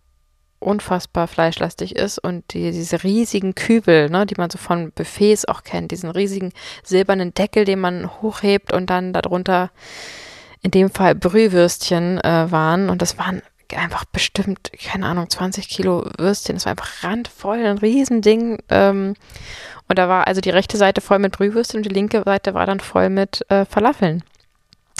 unfassbar 0.58 1.26
fleischlastig 1.26 1.96
ist 1.96 2.18
und 2.18 2.52
die, 2.52 2.70
diese 2.70 3.02
riesigen 3.02 3.54
Kübel, 3.54 4.10
ne, 4.10 4.26
die 4.26 4.34
man 4.36 4.50
so 4.50 4.58
von 4.58 4.92
Buffets 4.92 5.46
auch 5.46 5.62
kennt, 5.64 5.90
diesen 5.90 6.10
riesigen 6.10 6.52
silbernen 6.82 7.32
Deckel, 7.32 7.64
den 7.64 7.80
man 7.80 8.10
hochhebt 8.20 8.72
und 8.72 8.90
dann 8.90 9.14
darunter 9.14 9.70
in 10.62 10.70
dem 10.70 10.90
Fall 10.90 11.14
Brühwürstchen 11.14 12.20
äh, 12.20 12.50
waren. 12.50 12.90
Und 12.90 13.00
das 13.00 13.16
waren 13.16 13.40
einfach 13.74 14.04
bestimmt, 14.04 14.70
keine 14.72 15.06
Ahnung, 15.06 15.30
20 15.30 15.68
Kilo 15.68 16.04
Würstchen, 16.18 16.56
das 16.56 16.66
war 16.66 16.72
einfach 16.72 17.04
randvoll, 17.04 17.64
ein 17.64 17.78
Riesending 17.78 18.58
ähm, 18.68 19.14
und 19.88 19.98
da 19.98 20.08
war 20.08 20.26
also 20.26 20.40
die 20.40 20.50
rechte 20.50 20.76
Seite 20.76 21.00
voll 21.00 21.18
mit 21.18 21.32
Brühwürstchen 21.32 21.78
und 21.78 21.86
die 21.86 21.94
linke 21.94 22.22
Seite 22.24 22.54
war 22.54 22.66
dann 22.66 22.80
voll 22.80 23.10
mit 23.10 23.44
äh, 23.50 23.64
Falafeln. 23.64 24.22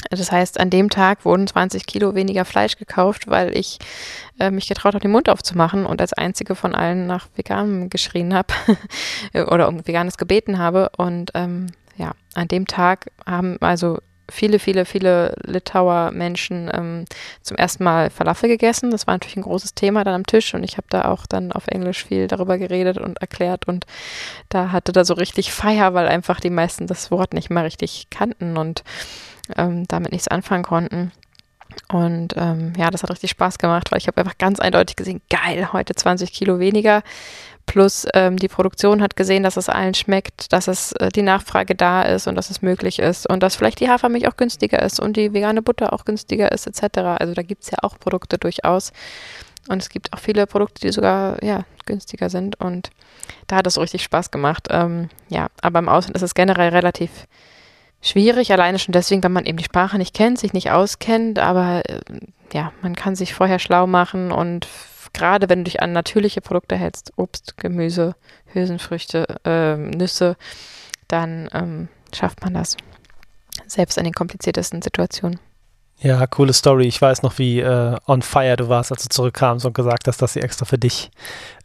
Das 0.08 0.32
heißt, 0.32 0.58
an 0.58 0.70
dem 0.70 0.88
Tag 0.88 1.24
wurden 1.24 1.46
20 1.46 1.86
Kilo 1.86 2.14
weniger 2.14 2.44
Fleisch 2.44 2.76
gekauft, 2.76 3.28
weil 3.28 3.56
ich 3.56 3.78
äh, 4.38 4.50
mich 4.50 4.66
getraut 4.68 4.94
habe, 4.94 5.02
den 5.02 5.10
Mund 5.10 5.28
aufzumachen 5.28 5.84
und 5.84 6.00
als 6.00 6.12
einzige 6.12 6.54
von 6.54 6.74
allen 6.74 7.06
nach 7.06 7.28
veganem 7.34 7.90
geschrien 7.90 8.34
habe 8.34 8.54
oder 9.46 9.68
um 9.68 9.86
veganes 9.86 10.16
gebeten 10.16 10.58
habe. 10.58 10.90
Und 10.96 11.32
ähm, 11.34 11.66
ja, 11.96 12.12
an 12.34 12.48
dem 12.48 12.66
Tag 12.66 13.10
haben 13.26 13.58
also 13.60 13.98
viele, 14.30 14.58
viele, 14.58 14.84
viele 14.84 15.34
Litauer 15.44 16.10
Menschen 16.12 16.70
ähm, 16.72 17.04
zum 17.42 17.56
ersten 17.56 17.84
Mal 17.84 18.10
Falafel 18.10 18.48
gegessen. 18.48 18.90
Das 18.90 19.06
war 19.06 19.14
natürlich 19.14 19.36
ein 19.36 19.42
großes 19.42 19.74
Thema 19.74 20.04
dann 20.04 20.14
am 20.14 20.26
Tisch 20.26 20.54
und 20.54 20.64
ich 20.64 20.76
habe 20.76 20.86
da 20.90 21.06
auch 21.06 21.26
dann 21.26 21.52
auf 21.52 21.66
Englisch 21.68 22.04
viel 22.04 22.26
darüber 22.26 22.58
geredet 22.58 22.98
und 22.98 23.20
erklärt 23.20 23.68
und 23.68 23.86
da 24.48 24.72
hatte 24.72 24.92
da 24.92 25.04
so 25.04 25.14
richtig 25.14 25.52
Feier, 25.52 25.94
weil 25.94 26.08
einfach 26.08 26.40
die 26.40 26.50
meisten 26.50 26.86
das 26.86 27.10
Wort 27.10 27.34
nicht 27.34 27.50
mal 27.50 27.64
richtig 27.64 28.08
kannten 28.10 28.56
und 28.56 28.84
ähm, 29.56 29.86
damit 29.88 30.12
nichts 30.12 30.28
anfangen 30.28 30.64
konnten. 30.64 31.12
Und 31.88 32.34
ähm, 32.36 32.72
ja, 32.76 32.90
das 32.90 33.02
hat 33.02 33.10
richtig 33.10 33.30
Spaß 33.30 33.58
gemacht, 33.58 33.90
weil 33.90 33.98
ich 33.98 34.06
habe 34.06 34.18
einfach 34.18 34.38
ganz 34.38 34.60
eindeutig 34.60 34.96
gesehen, 34.96 35.20
geil, 35.30 35.72
heute 35.72 35.94
20 35.94 36.32
Kilo 36.32 36.58
weniger. 36.58 37.02
Plus 37.66 38.06
ähm, 38.14 38.36
die 38.36 38.48
Produktion 38.48 39.00
hat 39.00 39.16
gesehen, 39.16 39.42
dass 39.42 39.56
es 39.56 39.68
allen 39.68 39.94
schmeckt, 39.94 40.52
dass 40.52 40.66
es 40.66 40.92
äh, 40.92 41.10
die 41.10 41.22
Nachfrage 41.22 41.74
da 41.74 42.02
ist 42.02 42.26
und 42.26 42.34
dass 42.34 42.50
es 42.50 42.62
möglich 42.62 42.98
ist 42.98 43.28
und 43.28 43.42
dass 43.42 43.54
vielleicht 43.54 43.80
die 43.80 43.88
Hafermilch 43.88 44.26
auch 44.26 44.36
günstiger 44.36 44.82
ist 44.82 44.98
und 44.98 45.16
die 45.16 45.32
vegane 45.32 45.62
Butter 45.62 45.92
auch 45.92 46.04
günstiger 46.04 46.50
ist, 46.50 46.66
etc. 46.66 46.98
Also 47.18 47.34
da 47.34 47.42
gibt 47.42 47.62
es 47.62 47.70
ja 47.70 47.78
auch 47.82 47.98
Produkte 47.98 48.38
durchaus. 48.38 48.92
Und 49.68 49.82
es 49.82 49.88
gibt 49.88 50.12
auch 50.12 50.18
viele 50.18 50.46
Produkte, 50.46 50.80
die 50.80 50.90
sogar 50.90 51.42
ja, 51.44 51.64
günstiger 51.86 52.30
sind. 52.30 52.58
Und 52.58 52.90
da 53.46 53.56
hat 53.56 53.66
es 53.66 53.78
richtig 53.78 54.02
Spaß 54.02 54.30
gemacht. 54.30 54.68
Ähm, 54.70 55.10
ja, 55.28 55.48
aber 55.60 55.78
im 55.78 55.88
Ausland 55.88 56.16
ist 56.16 56.22
es 56.22 56.34
generell 56.34 56.70
relativ 56.70 57.26
schwierig, 58.02 58.52
alleine 58.52 58.78
schon 58.78 58.92
deswegen, 58.92 59.22
wenn 59.22 59.32
man 59.32 59.46
eben 59.46 59.58
die 59.58 59.64
Sprache 59.64 59.98
nicht 59.98 60.14
kennt, 60.14 60.38
sich 60.38 60.52
nicht 60.52 60.70
auskennt, 60.70 61.38
aber 61.38 61.82
äh, 61.88 62.00
ja, 62.52 62.72
man 62.82 62.96
kann 62.96 63.14
sich 63.14 63.34
vorher 63.34 63.58
schlau 63.58 63.86
machen 63.86 64.32
und 64.32 64.66
gerade 65.12 65.48
wenn 65.48 65.60
du 65.60 65.64
dich 65.64 65.82
an 65.82 65.92
natürliche 65.92 66.40
Produkte 66.40 66.76
hältst, 66.76 67.12
Obst, 67.16 67.56
Gemüse, 67.56 68.14
Hülsenfrüchte, 68.52 69.26
äh, 69.44 69.76
Nüsse, 69.76 70.36
dann 71.08 71.48
ähm, 71.52 71.88
schafft 72.14 72.42
man 72.42 72.54
das. 72.54 72.76
Selbst 73.66 73.98
in 73.98 74.04
den 74.04 74.14
kompliziertesten 74.14 74.82
Situationen. 74.82 75.38
Ja, 76.02 76.26
coole 76.26 76.54
Story. 76.54 76.86
Ich 76.86 77.00
weiß 77.00 77.22
noch, 77.22 77.36
wie 77.38 77.60
äh, 77.60 77.96
on 78.06 78.22
fire 78.22 78.56
du 78.56 78.70
warst, 78.70 78.90
als 78.90 79.02
du 79.02 79.10
zurückkamst 79.10 79.66
und 79.66 79.74
gesagt 79.74 80.08
hast, 80.08 80.22
dass 80.22 80.32
sie 80.32 80.40
extra 80.40 80.64
für 80.64 80.78
dich 80.78 81.10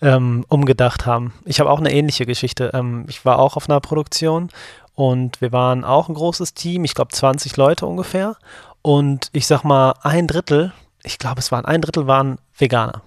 ähm, 0.02 0.46
umgedacht 0.50 1.06
haben. 1.06 1.34
Ich 1.46 1.62
habe 1.62 1.70
auch 1.70 1.80
eine 1.80 1.94
ähnliche 1.94 2.26
Geschichte. 2.26 2.72
Ähm, 2.74 3.06
ich 3.08 3.24
war 3.24 3.40
auch 3.40 3.56
auf 3.56 3.70
einer 3.70 3.80
Produktion 3.80 4.50
und 4.94 5.40
wir 5.40 5.54
waren 5.54 5.86
auch 5.86 6.10
ein 6.10 6.16
großes 6.16 6.54
Team, 6.54 6.84
ich 6.84 6.96
glaube 6.96 7.14
20 7.14 7.56
Leute 7.56 7.86
ungefähr. 7.86 8.36
Und 8.82 9.30
ich 9.32 9.48
sag 9.48 9.64
mal, 9.64 9.94
ein 10.02 10.28
Drittel, 10.28 10.74
ich 11.04 11.18
glaube 11.18 11.40
es 11.40 11.52
waren 11.54 11.64
ein 11.64 11.82
Drittel 11.82 12.06
waren 12.06 12.38
Veganer. 12.58 13.02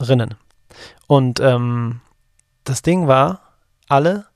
Rinnen. 0.00 0.34
Und 1.06 1.40
ähm, 1.40 2.00
das 2.64 2.82
Ding 2.82 3.06
war, 3.06 3.40
alle 3.88 4.26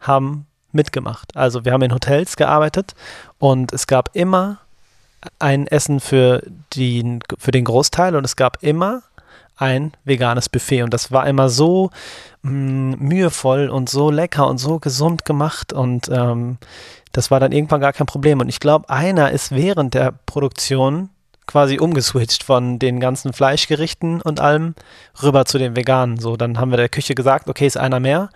haben 0.00 0.46
mitgemacht. 0.72 1.36
Also 1.36 1.64
wir 1.64 1.72
haben 1.72 1.82
in 1.82 1.94
Hotels 1.94 2.36
gearbeitet 2.36 2.94
und 3.38 3.72
es 3.72 3.86
gab 3.86 4.14
immer 4.14 4.58
ein 5.38 5.66
Essen 5.66 6.00
für, 6.00 6.42
die, 6.72 7.18
für 7.38 7.50
den 7.50 7.64
Großteil 7.64 8.16
und 8.16 8.24
es 8.24 8.36
gab 8.36 8.62
immer 8.62 9.02
ein 9.56 9.92
veganes 10.04 10.48
Buffet. 10.48 10.82
Und 10.82 10.92
das 10.92 11.12
war 11.12 11.26
immer 11.26 11.48
so 11.48 11.90
mh, 12.42 12.50
mm, 12.50 12.98
mühevoll 12.98 13.68
und 13.68 13.88
so 13.88 14.10
lecker 14.10 14.48
und 14.48 14.58
so 14.58 14.78
gesund 14.78 15.24
gemacht. 15.24 15.72
Und 15.72 16.08
ähm, 16.08 16.58
das 17.12 17.30
war 17.30 17.40
dann 17.40 17.52
irgendwann 17.52 17.80
gar 17.80 17.92
kein 17.92 18.06
Problem. 18.06 18.40
Und 18.40 18.48
ich 18.48 18.60
glaube, 18.60 18.88
einer 18.90 19.30
ist 19.30 19.52
während 19.52 19.94
der 19.94 20.12
Produktion 20.26 21.10
quasi 21.46 21.78
umgeswitcht 21.78 22.42
von 22.42 22.78
den 22.78 23.00
ganzen 23.00 23.32
Fleischgerichten 23.32 24.22
und 24.22 24.40
allem 24.40 24.74
rüber 25.22 25.44
zu 25.44 25.58
den 25.58 25.76
Veganen. 25.76 26.18
So, 26.18 26.36
dann 26.36 26.58
haben 26.58 26.70
wir 26.70 26.76
der 26.76 26.88
Küche 26.88 27.14
gesagt, 27.14 27.48
okay, 27.48 27.66
ist 27.66 27.76
einer 27.76 28.00
mehr. 28.00 28.30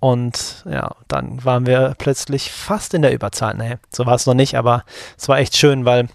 Und 0.00 0.64
ja, 0.68 0.96
dann 1.08 1.44
waren 1.44 1.66
wir 1.66 1.94
plötzlich 1.96 2.52
fast 2.52 2.94
in 2.94 3.02
der 3.02 3.12
Überzahl. 3.12 3.54
Nee, 3.54 3.76
so 3.90 4.04
war 4.06 4.14
es 4.14 4.26
noch 4.26 4.34
nicht, 4.34 4.56
aber 4.56 4.84
es 5.16 5.28
war 5.28 5.38
echt 5.38 5.56
schön, 5.56 5.84
weil 5.84 6.08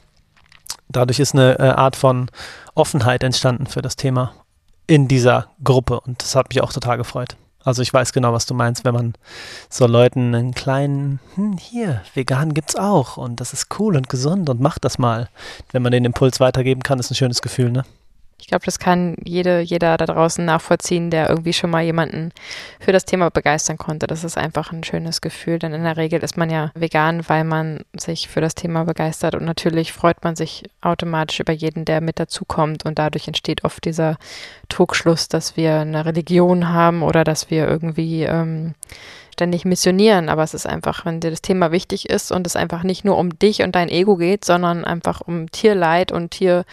dadurch 0.90 1.20
ist 1.20 1.34
eine 1.34 1.58
äh, 1.58 1.70
Art 1.70 1.96
von 1.96 2.30
Offenheit 2.76 3.24
entstanden 3.24 3.66
für 3.66 3.82
das 3.82 3.96
Thema 3.96 4.34
in 4.86 5.08
dieser 5.08 5.48
Gruppe. 5.64 6.00
Und 6.00 6.22
das 6.22 6.36
hat 6.36 6.50
mich 6.50 6.62
auch 6.62 6.74
total 6.74 6.98
gefreut. 6.98 7.36
Also 7.64 7.82
ich 7.82 7.94
weiß 7.94 8.14
genau, 8.14 8.32
was 8.32 8.46
du 8.46 8.54
meinst, 8.54 8.86
wenn 8.86 8.94
man 8.94 9.14
so 9.70 9.86
Leuten 9.86 10.34
einen 10.34 10.54
kleinen, 10.54 11.20
hm, 11.36 11.58
hier, 11.58 12.02
vegan 12.14 12.54
gibt's 12.54 12.76
auch 12.76 13.18
und 13.18 13.42
das 13.42 13.54
ist 13.54 13.68
cool 13.80 13.98
und 13.98 14.10
gesund 14.10 14.50
und 14.50 14.62
macht 14.62 14.86
das 14.86 14.98
mal. 14.98 15.30
Wenn 15.72 15.82
man 15.82 15.92
den 15.92 16.06
Impuls 16.06 16.40
weitergeben 16.40 16.84
kann, 16.84 17.00
ist 17.00 17.12
ein 17.12 17.16
schönes 17.16 17.42
Gefühl, 17.42 17.72
ne? 17.72 17.84
Ich 18.40 18.48
glaube, 18.48 18.66
das 18.66 18.80
kann 18.80 19.16
jede, 19.24 19.60
jeder 19.60 19.98
da 19.98 20.06
draußen 20.06 20.44
nachvollziehen, 20.44 21.12
der 21.12 21.30
irgendwie 21.30 21.54
schon 21.54 21.70
mal 21.70 21.84
jemanden 21.84 22.32
für 22.80 22.92
das 22.92 23.06
Thema 23.06 23.30
begeistern 23.30 23.78
konnte. 23.78 24.08
Das 24.08 24.24
ist 24.24 24.38
einfach 24.38 24.72
ein 24.72 24.84
schönes 24.84 25.22
Gefühl, 25.22 25.60
denn 25.60 25.74
in 25.74 25.84
der 25.84 25.98
Regel 25.98 26.24
ist 26.24 26.38
man 26.38 26.50
ja 26.50 26.72
vegan, 26.74 27.28
weil 27.28 27.44
man 27.44 27.82
sich 27.96 28.28
für 28.28 28.42
das 28.42 28.56
Thema 28.56 28.86
begeistert. 28.86 29.36
Und 29.36 29.46
natürlich 29.46 29.94
freut 29.94 30.24
man 30.24 30.36
sich 30.36 30.64
automatisch 30.82 31.40
über 31.40 31.54
jeden, 31.54 31.86
der 31.86 32.02
mit 32.02 32.20
dazukommt. 32.20 32.86
Und 32.86 32.98
dadurch 32.98 33.28
entsteht 33.28 33.64
oft 33.64 33.84
dieser 33.86 34.18
Trugschluss, 34.70 35.28
dass 35.28 35.58
wir 35.58 35.80
eine 35.80 36.06
Religion 36.06 36.70
haben 36.70 37.04
oder 37.04 37.24
dass 37.24 37.50
wir 37.50 37.68
irgendwie 37.68 38.24
ähm, 38.24 38.74
ständig 39.40 39.64
missionieren, 39.64 40.28
aber 40.28 40.44
es 40.44 40.54
ist 40.54 40.68
einfach, 40.68 41.06
wenn 41.06 41.22
dir 41.22 41.32
das 41.32 41.42
Thema 41.42 41.72
wichtig 41.72 42.10
ist 42.10 42.30
und 42.30 42.46
es 42.46 42.58
einfach 42.58 42.84
nicht 42.84 43.06
nur 43.06 43.18
um 43.18 43.40
dich 43.40 43.62
und 43.62 43.74
dein 43.74 43.88
Ego 43.88 44.18
geht, 44.18 44.44
sondern 44.44 44.84
einfach 44.84 45.22
um 45.22 45.50
Tierleid 45.50 46.12
und 46.12 46.32
Tier 46.32 46.66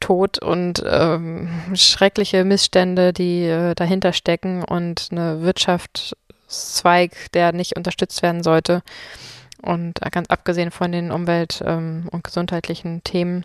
Tod 0.00 0.38
und 0.42 0.82
ähm, 0.86 1.48
schreckliche 1.74 2.44
Missstände, 2.44 3.12
die 3.12 3.44
äh, 3.44 3.74
dahinter 3.74 4.12
stecken 4.12 4.64
und 4.64 5.08
eine 5.12 5.42
Wirtschaftszweig, 5.42 7.12
der 7.32 7.52
nicht 7.52 7.76
unterstützt 7.76 8.22
werden 8.22 8.42
sollte. 8.42 8.82
Und 9.62 10.02
äh, 10.02 10.10
ganz 10.10 10.28
abgesehen 10.30 10.70
von 10.70 10.90
den 10.90 11.12
umwelt- 11.12 11.62
ähm, 11.64 12.08
und 12.10 12.24
gesundheitlichen 12.24 13.04
Themen, 13.04 13.44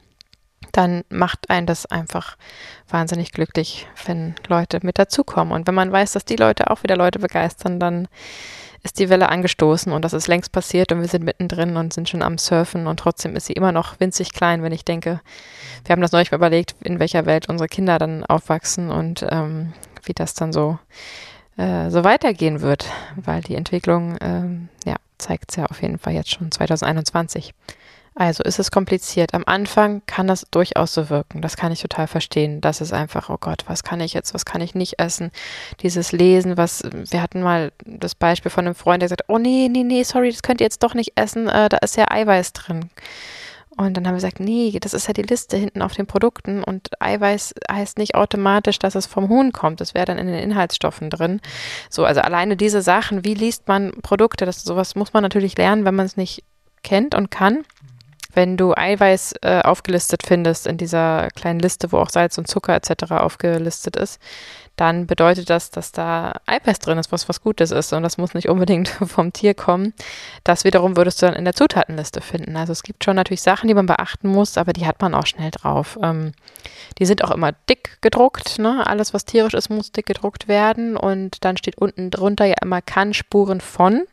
dann 0.72 1.04
macht 1.10 1.50
einen 1.50 1.68
das 1.68 1.86
einfach 1.86 2.38
wahnsinnig 2.90 3.32
glücklich, 3.32 3.88
wenn 4.06 4.36
Leute 4.48 4.80
mit 4.82 4.98
dazukommen. 4.98 5.54
Und 5.54 5.68
wenn 5.68 5.76
man 5.76 5.92
weiß, 5.92 6.14
dass 6.14 6.26
die 6.26 6.36
Leute 6.38 6.72
auch 6.72 6.84
wieder 6.84 6.98
Leute 6.98 7.20
begeistern, 7.20 7.80
dann 7.80 8.08
ist 8.86 9.00
die 9.00 9.10
Welle 9.10 9.30
angestoßen 9.30 9.92
und 9.92 10.06
das 10.06 10.14
ist 10.14 10.28
längst 10.28 10.52
passiert 10.52 10.92
und 10.92 11.02
wir 11.02 11.08
sind 11.08 11.26
mittendrin 11.26 11.76
und 11.76 11.92
sind 11.92 12.08
schon 12.08 12.22
am 12.22 12.38
Surfen 12.38 12.86
und 12.86 13.00
trotzdem 13.00 13.36
ist 13.36 13.48
sie 13.48 13.54
immer 13.54 13.72
noch 13.72 14.00
winzig 14.00 14.32
klein, 14.32 14.62
wenn 14.62 14.72
ich 14.72 14.86
denke, 14.86 15.22
wir 15.84 15.92
haben 15.92 16.04
das 16.04 16.12
neulich 16.12 16.32
mal 16.32 16.38
überlegt, 16.38 16.76
in 16.82 17.00
welcher 17.00 17.26
Welt 17.26 17.50
unsere 17.50 17.68
Kinder 17.68 17.98
dann 17.98 18.24
aufwachsen 18.24 18.92
und 18.92 19.26
ähm, 19.28 19.74
wie 20.04 20.14
das 20.14 20.36
dann 20.36 20.54
so, 20.54 20.78
äh, 21.58 21.90
so 21.90 22.04
weitergehen 22.04 22.62
wird, 22.62 22.86
weil 23.16 23.42
die 23.42 23.56
Entwicklung, 23.56 24.18
ähm, 24.22 24.70
ja, 24.86 24.98
zeigt 25.18 25.50
es 25.50 25.56
ja 25.56 25.66
auf 25.66 25.82
jeden 25.82 25.98
Fall 25.98 26.14
jetzt 26.14 26.30
schon 26.30 26.52
2021. 26.52 27.56
Also 28.18 28.44
ist 28.44 28.60
es 28.60 28.72
kompliziert. 28.72 29.34
Am 29.34 29.44
Anfang 29.46 30.02
kann 30.06 30.26
das 30.26 30.48
durchaus 30.50 30.94
so 30.94 31.10
wirken. 31.10 31.42
Das 31.42 31.58
kann 31.58 31.74
ich 31.74 31.82
total 31.82 32.08
verstehen. 32.08 32.62
Das 32.62 32.80
ist 32.80 32.94
einfach, 32.94 33.30
oh 33.30 33.38
Gott, 33.38 33.66
was 33.68 33.84
kann 33.84 34.00
ich 34.00 34.14
jetzt, 34.14 34.34
was 34.34 34.46
kann 34.46 34.62
ich 34.62 34.74
nicht 34.74 35.00
essen? 35.00 35.32
Dieses 35.82 36.14
Lesen, 36.14 36.56
was, 36.56 36.84
wir 36.94 37.22
hatten 37.22 37.42
mal 37.42 37.74
das 37.86 38.16
Beispiel 38.16 38.50
von 38.50 38.66
einem 38.66 38.76
Freund, 38.76 39.02
der 39.02 39.10
sagt, 39.10 39.24
oh 39.28 39.38
nee, 39.38 39.68
nee, 39.70 39.84
nee, 39.84 40.04
sorry, 40.04 40.32
das 40.32 40.44
könnt 40.44 40.62
ihr 40.62 40.66
jetzt 40.66 40.82
doch 40.82 40.94
nicht 40.94 41.12
essen, 41.16 41.50
äh, 41.50 41.68
da 41.68 41.78
ist 41.78 41.98
ja 41.98 42.06
Eiweiß 42.10 42.54
drin. 42.54 42.90
Und 43.78 43.98
dann 43.98 44.08
haben 44.08 44.14
wir 44.14 44.20
gesagt, 44.20 44.40
nee, 44.40 44.78
das 44.80 44.94
ist 44.94 45.08
ja 45.08 45.14
die 45.14 45.22
Liste 45.22 45.58
hinten 45.58 45.82
auf 45.82 45.94
den 45.94 46.08
Produkten 46.08 46.64
und 46.64 46.90
Eiweiß 47.02 47.56
heißt 47.70 47.98
nicht 47.98 48.16
automatisch, 48.16 48.80
dass 48.80 48.96
es 48.96 49.06
vom 49.06 49.28
Huhn 49.28 49.52
kommt. 49.52 49.82
Das 49.82 49.94
wäre 49.94 50.06
dann 50.06 50.18
in 50.18 50.28
den 50.28 50.40
Inhaltsstoffen 50.40 51.10
drin. 51.10 51.42
So, 51.90 52.06
also 52.06 52.22
alleine 52.22 52.56
diese 52.56 52.82
Sachen, 52.82 53.26
wie 53.26 53.34
liest 53.34 53.68
man 53.68 53.92
Produkte, 54.02 54.46
das 54.46 54.64
sowas 54.64 54.96
muss 54.96 55.12
man 55.12 55.24
natürlich 55.24 55.58
lernen, 55.58 55.84
wenn 55.84 55.96
man 55.96 56.06
es 56.06 56.16
nicht 56.16 56.46
kennt 56.84 57.14
und 57.16 57.30
kann. 57.32 57.66
Wenn 58.36 58.58
du 58.58 58.76
Eiweiß 58.76 59.36
äh, 59.42 59.62
aufgelistet 59.62 60.24
findest 60.28 60.68
in 60.68 60.78
dieser 60.78 61.30
kleinen 61.36 61.60
Liste, 61.60 61.92
wo 61.92 61.98
auch 61.98 62.10
Salz 62.10 62.38
und 62.38 62.48
Zucker 62.48 62.76
etc. 62.76 63.12
aufgelistet 63.12 63.96
ist, 63.96 64.20
dann 64.76 65.08
bedeutet 65.08 65.50
das, 65.50 65.72
dass 65.72 65.94
da 65.94 66.34
Eiweiß 66.46 66.80
drin 66.80 66.98
ist, 66.98 67.12
was 67.12 67.30
was 67.30 67.42
Gutes 67.42 67.72
ist. 67.72 67.94
Und 67.94 68.04
das 68.04 68.18
muss 68.18 68.34
nicht 68.34 68.50
unbedingt 68.50 68.90
vom 69.06 69.32
Tier 69.32 69.54
kommen. 69.54 69.94
Das 70.44 70.66
wiederum 70.66 70.98
würdest 70.98 71.22
du 71.22 71.28
dann 71.28 71.36
in 71.36 71.46
der 71.46 71.54
Zutatenliste 71.54 72.20
finden. 72.20 72.58
Also 72.58 72.74
es 72.74 72.84
gibt 72.84 73.04
schon 73.04 73.16
natürlich 73.16 73.42
Sachen, 73.42 73.68
die 73.68 73.74
man 73.74 73.86
beachten 73.86 74.28
muss, 74.28 74.58
aber 74.58 74.74
die 74.74 74.86
hat 74.86 75.02
man 75.02 75.14
auch 75.16 75.26
schnell 75.26 75.52
drauf. 75.52 75.98
Ähm, 76.02 76.34
die 77.00 77.06
sind 77.06 77.24
auch 77.24 77.32
immer 77.32 77.54
dick 77.70 78.02
gedruckt. 78.02 78.60
Ne? 78.60 78.86
Alles, 78.86 79.14
was 79.14 79.24
tierisch 79.24 79.54
ist, 79.54 79.70
muss 79.70 79.94
dick 79.94 80.08
gedruckt 80.08 80.50
werden. 80.50 80.98
Und 80.98 81.46
dann 81.46 81.56
steht 81.56 81.78
unten 81.78 82.12
drunter 82.12 82.46
ja 82.46 82.56
immer 82.62 82.82
kann 82.82 83.14
Spuren 83.14 83.62
von. 83.62 84.04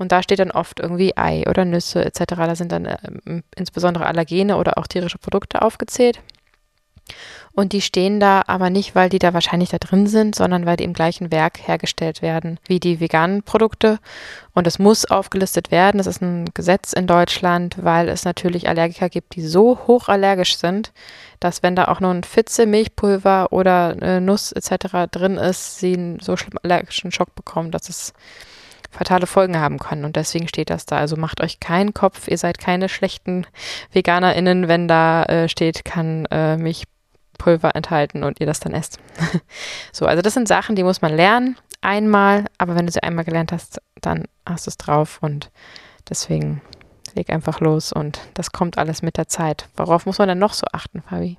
Und 0.00 0.12
da 0.12 0.22
steht 0.22 0.38
dann 0.38 0.50
oft 0.50 0.80
irgendwie 0.80 1.14
Ei 1.18 1.44
oder 1.46 1.66
Nüsse 1.66 2.02
etc. 2.02 2.22
Da 2.28 2.56
sind 2.56 2.72
dann 2.72 2.86
äh, 2.86 2.96
insbesondere 3.54 4.06
Allergene 4.06 4.56
oder 4.56 4.78
auch 4.78 4.86
tierische 4.86 5.18
Produkte 5.18 5.60
aufgezählt. 5.60 6.20
Und 7.52 7.74
die 7.74 7.82
stehen 7.82 8.18
da 8.18 8.42
aber 8.46 8.70
nicht, 8.70 8.94
weil 8.94 9.10
die 9.10 9.18
da 9.18 9.34
wahrscheinlich 9.34 9.68
da 9.68 9.76
drin 9.78 10.06
sind, 10.06 10.34
sondern 10.34 10.64
weil 10.64 10.78
die 10.78 10.84
im 10.84 10.94
gleichen 10.94 11.30
Werk 11.30 11.58
hergestellt 11.66 12.22
werden 12.22 12.58
wie 12.66 12.80
die 12.80 12.98
veganen 12.98 13.42
Produkte. 13.42 13.98
Und 14.54 14.66
es 14.66 14.78
muss 14.78 15.04
aufgelistet 15.04 15.70
werden. 15.70 15.98
Das 15.98 16.06
ist 16.06 16.22
ein 16.22 16.46
Gesetz 16.54 16.94
in 16.94 17.06
Deutschland, 17.06 17.76
weil 17.82 18.08
es 18.08 18.24
natürlich 18.24 18.68
Allergiker 18.68 19.10
gibt, 19.10 19.34
die 19.34 19.42
so 19.42 19.80
hochallergisch 19.86 20.56
sind, 20.56 20.92
dass 21.40 21.62
wenn 21.62 21.76
da 21.76 21.88
auch 21.88 22.00
nur 22.00 22.12
ein 22.12 22.24
Fitze, 22.24 22.64
Milchpulver 22.64 23.52
oder 23.52 24.20
Nuss 24.20 24.52
etc. 24.52 25.10
drin 25.10 25.36
ist, 25.36 25.78
sie 25.78 25.92
einen 25.92 26.20
so 26.20 26.38
schlimmen 26.38 26.58
allergischen 26.62 27.12
Schock 27.12 27.34
bekommen, 27.34 27.70
dass 27.70 27.90
es 27.90 28.14
fatale 28.90 29.26
Folgen 29.26 29.58
haben 29.58 29.78
können. 29.78 30.04
Und 30.04 30.16
deswegen 30.16 30.48
steht 30.48 30.70
das 30.70 30.86
da. 30.86 30.98
Also 30.98 31.16
macht 31.16 31.40
euch 31.40 31.60
keinen 31.60 31.94
Kopf, 31.94 32.28
ihr 32.28 32.38
seid 32.38 32.58
keine 32.58 32.88
schlechten 32.88 33.46
VeganerInnen, 33.92 34.68
wenn 34.68 34.88
da 34.88 35.24
äh, 35.24 35.48
steht, 35.48 35.84
kann 35.84 36.26
äh, 36.30 36.56
Milchpulver 36.56 37.74
enthalten 37.74 38.24
und 38.24 38.40
ihr 38.40 38.46
das 38.46 38.60
dann 38.60 38.74
esst. 38.74 38.98
so, 39.92 40.06
also 40.06 40.22
das 40.22 40.34
sind 40.34 40.48
Sachen, 40.48 40.76
die 40.76 40.84
muss 40.84 41.02
man 41.02 41.14
lernen. 41.14 41.56
Einmal, 41.82 42.44
aber 42.58 42.74
wenn 42.74 42.86
du 42.86 42.92
sie 42.92 43.02
einmal 43.02 43.24
gelernt 43.24 43.52
hast, 43.52 43.80
dann 44.00 44.24
hast 44.44 44.66
du 44.66 44.70
es 44.70 44.76
drauf 44.76 45.18
und 45.22 45.50
deswegen 46.08 46.60
leg 47.14 47.30
einfach 47.30 47.60
los 47.60 47.92
und 47.92 48.20
das 48.34 48.52
kommt 48.52 48.76
alles 48.76 49.02
mit 49.02 49.16
der 49.16 49.28
Zeit. 49.28 49.68
Worauf 49.76 50.04
muss 50.04 50.18
man 50.18 50.28
denn 50.28 50.38
noch 50.38 50.52
so 50.52 50.66
achten, 50.72 51.02
Fabi? 51.02 51.38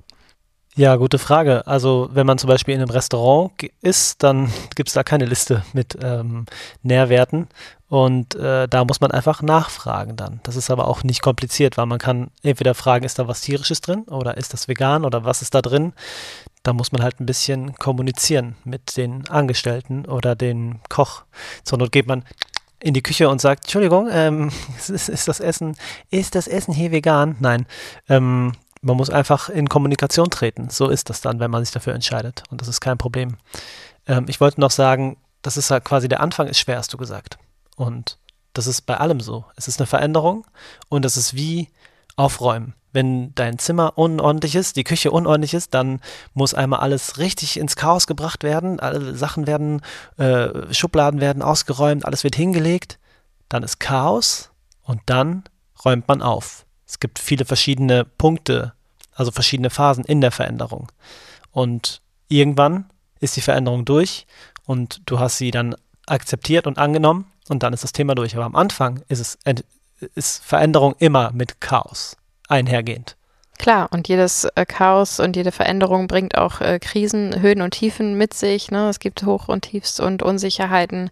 Ja, 0.74 0.96
gute 0.96 1.18
Frage. 1.18 1.66
Also 1.66 2.08
wenn 2.12 2.26
man 2.26 2.38
zum 2.38 2.48
Beispiel 2.48 2.74
in 2.74 2.80
einem 2.80 2.90
Restaurant 2.90 3.52
ist, 3.82 4.22
dann 4.22 4.50
gibt 4.74 4.88
es 4.88 4.94
da 4.94 5.02
keine 5.02 5.26
Liste 5.26 5.62
mit 5.74 5.98
ähm, 6.02 6.46
Nährwerten 6.82 7.48
und 7.88 8.34
äh, 8.36 8.66
da 8.68 8.84
muss 8.86 9.02
man 9.02 9.10
einfach 9.10 9.42
nachfragen 9.42 10.16
dann. 10.16 10.40
Das 10.44 10.56
ist 10.56 10.70
aber 10.70 10.88
auch 10.88 11.04
nicht 11.04 11.20
kompliziert, 11.20 11.76
weil 11.76 11.84
man 11.84 11.98
kann 11.98 12.30
entweder 12.42 12.74
fragen, 12.74 13.04
ist 13.04 13.18
da 13.18 13.28
was 13.28 13.42
tierisches 13.42 13.82
drin 13.82 14.04
oder 14.04 14.38
ist 14.38 14.54
das 14.54 14.66
vegan 14.66 15.04
oder 15.04 15.26
was 15.26 15.42
ist 15.42 15.54
da 15.54 15.60
drin. 15.60 15.92
Da 16.62 16.72
muss 16.72 16.90
man 16.90 17.02
halt 17.02 17.20
ein 17.20 17.26
bisschen 17.26 17.74
kommunizieren 17.74 18.56
mit 18.64 18.96
den 18.96 19.28
Angestellten 19.28 20.06
oder 20.06 20.34
den 20.34 20.80
Koch. 20.88 21.24
Zur 21.64 21.76
Not 21.76 21.92
geht 21.92 22.06
man 22.06 22.24
in 22.80 22.94
die 22.94 23.02
Küche 23.02 23.28
und 23.28 23.42
sagt, 23.42 23.64
Entschuldigung, 23.64 24.08
ähm, 24.10 24.50
ist, 24.78 25.10
ist, 25.10 25.28
das 25.28 25.40
Essen, 25.40 25.76
ist 26.10 26.34
das 26.34 26.48
Essen 26.48 26.72
hier 26.72 26.92
vegan? 26.92 27.36
Nein. 27.40 27.66
Ähm, 28.08 28.52
man 28.82 28.96
muss 28.96 29.10
einfach 29.10 29.48
in 29.48 29.68
Kommunikation 29.68 30.28
treten. 30.28 30.68
So 30.68 30.88
ist 30.88 31.08
das 31.08 31.20
dann, 31.20 31.40
wenn 31.40 31.50
man 31.50 31.64
sich 31.64 31.72
dafür 31.72 31.94
entscheidet. 31.94 32.42
Und 32.50 32.60
das 32.60 32.68
ist 32.68 32.80
kein 32.80 32.98
Problem. 32.98 33.36
Ähm, 34.06 34.26
ich 34.28 34.40
wollte 34.40 34.60
noch 34.60 34.72
sagen, 34.72 35.16
das 35.40 35.56
ist 35.56 35.70
halt 35.70 35.84
quasi 35.84 36.08
der 36.08 36.20
Anfang 36.20 36.48
ist 36.48 36.58
schwer, 36.58 36.78
hast 36.78 36.92
du 36.92 36.98
gesagt. 36.98 37.38
Und 37.76 38.18
das 38.52 38.66
ist 38.66 38.82
bei 38.82 38.98
allem 38.98 39.20
so. 39.20 39.44
Es 39.56 39.68
ist 39.68 39.80
eine 39.80 39.86
Veränderung 39.86 40.44
und 40.88 41.04
es 41.04 41.16
ist 41.16 41.34
wie 41.34 41.68
aufräumen. 42.16 42.74
Wenn 42.92 43.34
dein 43.34 43.58
Zimmer 43.58 43.96
unordentlich 43.96 44.54
ist, 44.54 44.76
die 44.76 44.84
Küche 44.84 45.10
unordentlich 45.10 45.54
ist, 45.54 45.72
dann 45.72 46.00
muss 46.34 46.52
einmal 46.52 46.80
alles 46.80 47.16
richtig 47.18 47.58
ins 47.58 47.76
Chaos 47.76 48.06
gebracht 48.06 48.42
werden. 48.42 48.80
Alle 48.80 49.14
Sachen 49.14 49.46
werden, 49.46 49.80
äh, 50.18 50.74
Schubladen 50.74 51.20
werden 51.20 51.42
ausgeräumt, 51.42 52.04
alles 52.04 52.24
wird 52.24 52.36
hingelegt. 52.36 52.98
Dann 53.48 53.62
ist 53.62 53.80
Chaos 53.80 54.50
und 54.82 55.00
dann 55.06 55.44
räumt 55.84 56.06
man 56.08 56.20
auf. 56.20 56.66
Es 56.92 57.00
gibt 57.00 57.18
viele 57.18 57.46
verschiedene 57.46 58.04
Punkte, 58.04 58.74
also 59.14 59.30
verschiedene 59.30 59.70
Phasen 59.70 60.04
in 60.04 60.20
der 60.20 60.30
Veränderung. 60.30 60.92
Und 61.50 62.02
irgendwann 62.28 62.84
ist 63.18 63.34
die 63.34 63.40
Veränderung 63.40 63.86
durch 63.86 64.26
und 64.66 65.00
du 65.06 65.18
hast 65.18 65.38
sie 65.38 65.50
dann 65.50 65.74
akzeptiert 66.06 66.66
und 66.66 66.76
angenommen 66.76 67.32
und 67.48 67.62
dann 67.62 67.72
ist 67.72 67.82
das 67.82 67.92
Thema 67.92 68.14
durch. 68.14 68.36
Aber 68.36 68.44
am 68.44 68.56
Anfang 68.56 69.02
ist 69.08 69.20
es 69.20 69.38
ist 70.14 70.44
Veränderung 70.44 70.94
immer 70.98 71.32
mit 71.32 71.62
Chaos 71.62 72.18
einhergehend. 72.48 73.16
Klar, 73.58 73.88
und 73.90 74.06
jedes 74.08 74.44
äh, 74.44 74.66
Chaos 74.66 75.18
und 75.18 75.34
jede 75.34 75.50
Veränderung 75.50 76.08
bringt 76.08 76.36
auch 76.36 76.60
äh, 76.60 76.78
Krisen, 76.78 77.40
Höhen 77.40 77.62
und 77.62 77.70
Tiefen 77.70 78.18
mit 78.18 78.34
sich. 78.34 78.70
Ne? 78.70 78.90
Es 78.90 78.98
gibt 78.98 79.24
Hoch- 79.24 79.48
und 79.48 79.62
Tiefs 79.62 79.98
und 79.98 80.22
Unsicherheiten, 80.22 81.10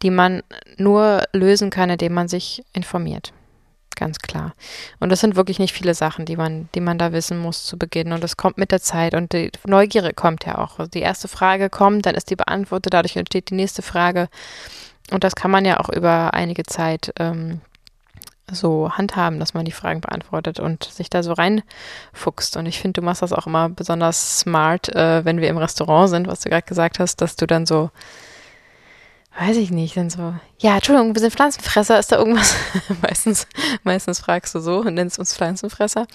die 0.00 0.10
man 0.10 0.42
nur 0.78 1.24
lösen 1.34 1.68
kann, 1.68 1.90
indem 1.90 2.14
man 2.14 2.28
sich 2.28 2.64
informiert 2.72 3.34
ganz 3.96 4.18
klar. 4.18 4.54
Und 4.98 5.10
das 5.10 5.20
sind 5.20 5.36
wirklich 5.36 5.58
nicht 5.58 5.72
viele 5.72 5.94
Sachen, 5.94 6.24
die 6.24 6.36
man, 6.36 6.68
die 6.74 6.80
man 6.80 6.98
da 6.98 7.12
wissen 7.12 7.38
muss 7.38 7.64
zu 7.64 7.78
Beginn. 7.78 8.12
Und 8.12 8.22
das 8.22 8.36
kommt 8.36 8.58
mit 8.58 8.72
der 8.72 8.80
Zeit 8.80 9.14
und 9.14 9.32
die 9.32 9.50
Neugierde 9.66 10.12
kommt 10.12 10.46
ja 10.46 10.58
auch. 10.58 10.78
Also 10.78 10.90
die 10.90 11.00
erste 11.00 11.28
Frage 11.28 11.70
kommt, 11.70 12.06
dann 12.06 12.14
ist 12.14 12.30
die 12.30 12.36
beantwortet, 12.36 12.94
dadurch 12.94 13.16
entsteht 13.16 13.50
die 13.50 13.54
nächste 13.54 13.82
Frage. 13.82 14.28
Und 15.10 15.24
das 15.24 15.34
kann 15.34 15.50
man 15.50 15.64
ja 15.64 15.80
auch 15.80 15.88
über 15.88 16.34
einige 16.34 16.62
Zeit 16.62 17.12
ähm, 17.18 17.60
so 18.50 18.90
handhaben, 18.92 19.38
dass 19.38 19.54
man 19.54 19.64
die 19.64 19.72
Fragen 19.72 20.00
beantwortet 20.00 20.60
und 20.60 20.84
sich 20.84 21.10
da 21.10 21.22
so 21.22 21.32
reinfuchst. 21.32 22.56
Und 22.56 22.66
ich 22.66 22.80
finde, 22.80 23.00
du 23.00 23.04
machst 23.04 23.22
das 23.22 23.32
auch 23.32 23.46
immer 23.46 23.68
besonders 23.68 24.40
smart, 24.40 24.88
äh, 24.94 25.24
wenn 25.24 25.40
wir 25.40 25.48
im 25.48 25.58
Restaurant 25.58 26.10
sind, 26.10 26.26
was 26.26 26.40
du 26.40 26.50
gerade 26.50 26.66
gesagt 26.66 26.98
hast, 26.98 27.20
dass 27.20 27.36
du 27.36 27.46
dann 27.46 27.66
so 27.66 27.90
weiß 29.38 29.56
ich 29.56 29.70
nicht, 29.70 29.96
dann 29.96 30.10
so, 30.10 30.34
ja, 30.58 30.74
Entschuldigung, 30.76 31.14
wir 31.14 31.20
sind 31.20 31.32
Pflanzenfresser, 31.32 31.98
ist 31.98 32.12
da 32.12 32.16
irgendwas? 32.16 32.54
meistens, 33.02 33.46
meistens 33.84 34.20
fragst 34.20 34.54
du 34.54 34.60
so 34.60 34.80
und 34.80 34.94
nennst 34.94 35.18
uns 35.18 35.34
Pflanzenfresser. 35.34 36.06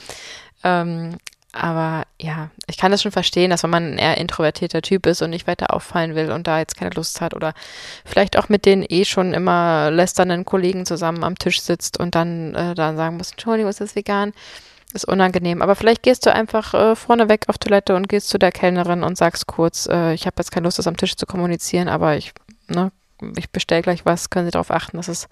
Ähm, 0.64 1.18
aber 1.56 2.04
ja, 2.22 2.50
ich 2.68 2.76
kann 2.76 2.92
das 2.92 3.02
schon 3.02 3.14
verstehen, 3.14 3.50
dass 3.50 3.64
wenn 3.64 3.70
man 3.70 3.94
ein 3.94 3.98
eher 3.98 4.18
introvertierter 4.18 4.82
Typ 4.82 5.06
ist 5.06 5.22
und 5.22 5.30
nicht 5.30 5.48
weiter 5.48 5.74
auffallen 5.74 6.14
will 6.14 6.32
und 6.32 6.48
da 6.48 6.60
jetzt 6.60 6.76
keine 6.76 6.92
Lust 6.92 7.22
hat 7.22 7.34
oder 7.34 7.54
vielleicht 8.04 8.38
auch 8.38 8.50
mit 8.50 8.66
den 8.66 8.86
eh 8.88 9.06
schon 9.06 9.34
immer 9.34 9.90
lästernden 9.90 10.44
Kollegen 10.44 10.86
zusammen 10.86 11.24
am 11.24 11.38
Tisch 11.38 11.62
sitzt 11.62 11.98
und 11.98 12.14
dann, 12.14 12.54
äh, 12.56 12.76
dann 12.76 12.98
sagen 12.98 13.16
muss, 13.16 13.32
Entschuldigung, 13.32 13.70
ist 13.70 13.80
das 13.80 13.96
vegan? 13.96 14.34
Ist 14.94 15.08
unangenehm. 15.08 15.62
Aber 15.62 15.76
vielleicht 15.76 16.04
gehst 16.04 16.26
du 16.26 16.34
einfach 16.34 16.74
äh, 16.74 16.96
vorneweg 16.96 17.48
auf 17.48 17.58
Toilette 17.58 17.96
und 17.96 18.10
gehst 18.10 18.28
zu 18.28 18.38
der 18.38 18.52
Kellnerin 18.52 19.04
und 19.04 19.18
sagst 19.18 19.48
kurz, 19.48 19.88
äh, 19.88 20.14
ich 20.14 20.26
habe 20.26 20.36
jetzt 20.40 20.52
keine 20.52 20.66
Lust, 20.66 20.78
das 20.80 20.88
am 20.88 20.98
Tisch 20.98 21.16
zu 21.16 21.26
kommunizieren, 21.26 21.88
aber 21.88 22.18
ich 22.18 22.34
ne, 22.68 22.92
ich 23.38 23.50
bestelle 23.50 23.82
gleich 23.82 24.06
was, 24.06 24.30
können 24.30 24.46
Sie 24.46 24.52
darauf 24.52 24.72
achten, 24.72 24.98
dass 24.98 25.08
es 25.08 25.28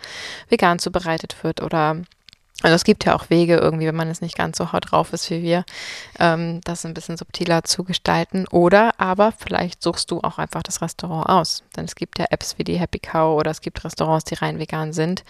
vegan 0.50 0.80
zubereitet 0.80 1.44
wird 1.44 1.62
oder 1.62 2.02
also 2.64 2.76
es 2.76 2.86
gibt 2.86 3.04
ja 3.04 3.16
auch 3.16 3.30
Wege 3.30 3.58
irgendwie, 3.58 3.88
wenn 3.88 3.96
man 3.96 4.10
es 4.10 4.22
nicht 4.22 4.38
ganz 4.38 4.58
so 4.58 4.72
hart 4.72 4.92
drauf 4.92 5.12
ist 5.12 5.30
wie 5.30 5.42
wir, 5.42 5.66
ähm, 6.20 6.62
das 6.64 6.86
ein 6.86 6.94
bisschen 6.94 7.18
subtiler 7.18 7.64
zu 7.64 7.84
gestalten. 7.84 8.48
Oder 8.48 9.00
aber 9.00 9.34
vielleicht 9.34 9.82
suchst 9.82 10.12
du 10.12 10.22
auch 10.22 10.38
einfach 10.38 10.64
das 10.64 10.82
Restaurant 10.82 11.28
aus. 11.28 11.64
Denn 11.76 11.86
es 11.86 11.96
gibt 11.96 12.20
ja 12.20 12.26
Apps 12.30 12.58
wie 12.58 12.64
die 12.64 12.80
Happy 12.80 13.00
Cow 13.00 13.38
oder 13.38 13.52
es 13.52 13.60
gibt 13.60 13.84
Restaurants, 13.84 14.24
die 14.26 14.36
rein 14.36 14.60
vegan 14.60 14.94
sind. 14.94 15.26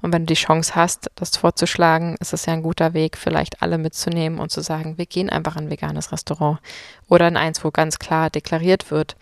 Und 0.00 0.12
wenn 0.12 0.22
du 0.22 0.34
die 0.34 0.40
Chance 0.40 0.76
hast, 0.76 1.10
das 1.16 1.36
vorzuschlagen, 1.36 2.14
ist 2.20 2.32
es 2.32 2.46
ja 2.46 2.52
ein 2.52 2.62
guter 2.62 2.94
Weg, 2.94 3.16
vielleicht 3.16 3.62
alle 3.62 3.78
mitzunehmen 3.78 4.38
und 4.38 4.52
zu 4.52 4.60
sagen, 4.60 4.96
wir 4.96 5.06
gehen 5.06 5.28
einfach 5.28 5.56
in 5.56 5.64
ein 5.64 5.70
veganes 5.70 6.12
Restaurant. 6.12 6.60
Oder 7.08 7.26
in 7.26 7.36
eins, 7.36 7.64
wo 7.64 7.72
ganz 7.72 7.98
klar 7.98 8.30
deklariert 8.30 8.92
wird, 8.92 9.16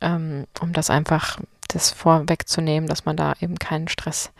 ähm, 0.00 0.46
um 0.60 0.72
das 0.72 0.88
einfach 0.88 1.38
das 1.74 1.90
vorwegzunehmen, 1.90 2.88
dass 2.88 3.04
man 3.04 3.16
da 3.16 3.34
eben 3.40 3.58
keinen 3.58 3.88
Stress 3.88 4.30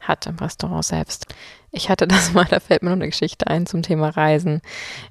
hat 0.00 0.26
im 0.26 0.36
Restaurant 0.36 0.84
selbst. 0.84 1.26
Ich 1.70 1.88
hatte 1.88 2.06
das 2.08 2.32
mal, 2.32 2.44
da 2.44 2.60
fällt 2.60 2.82
mir 2.82 2.90
noch 2.90 2.96
eine 2.96 3.08
Geschichte 3.08 3.46
ein 3.46 3.66
zum 3.66 3.82
Thema 3.82 4.10
Reisen. 4.10 4.60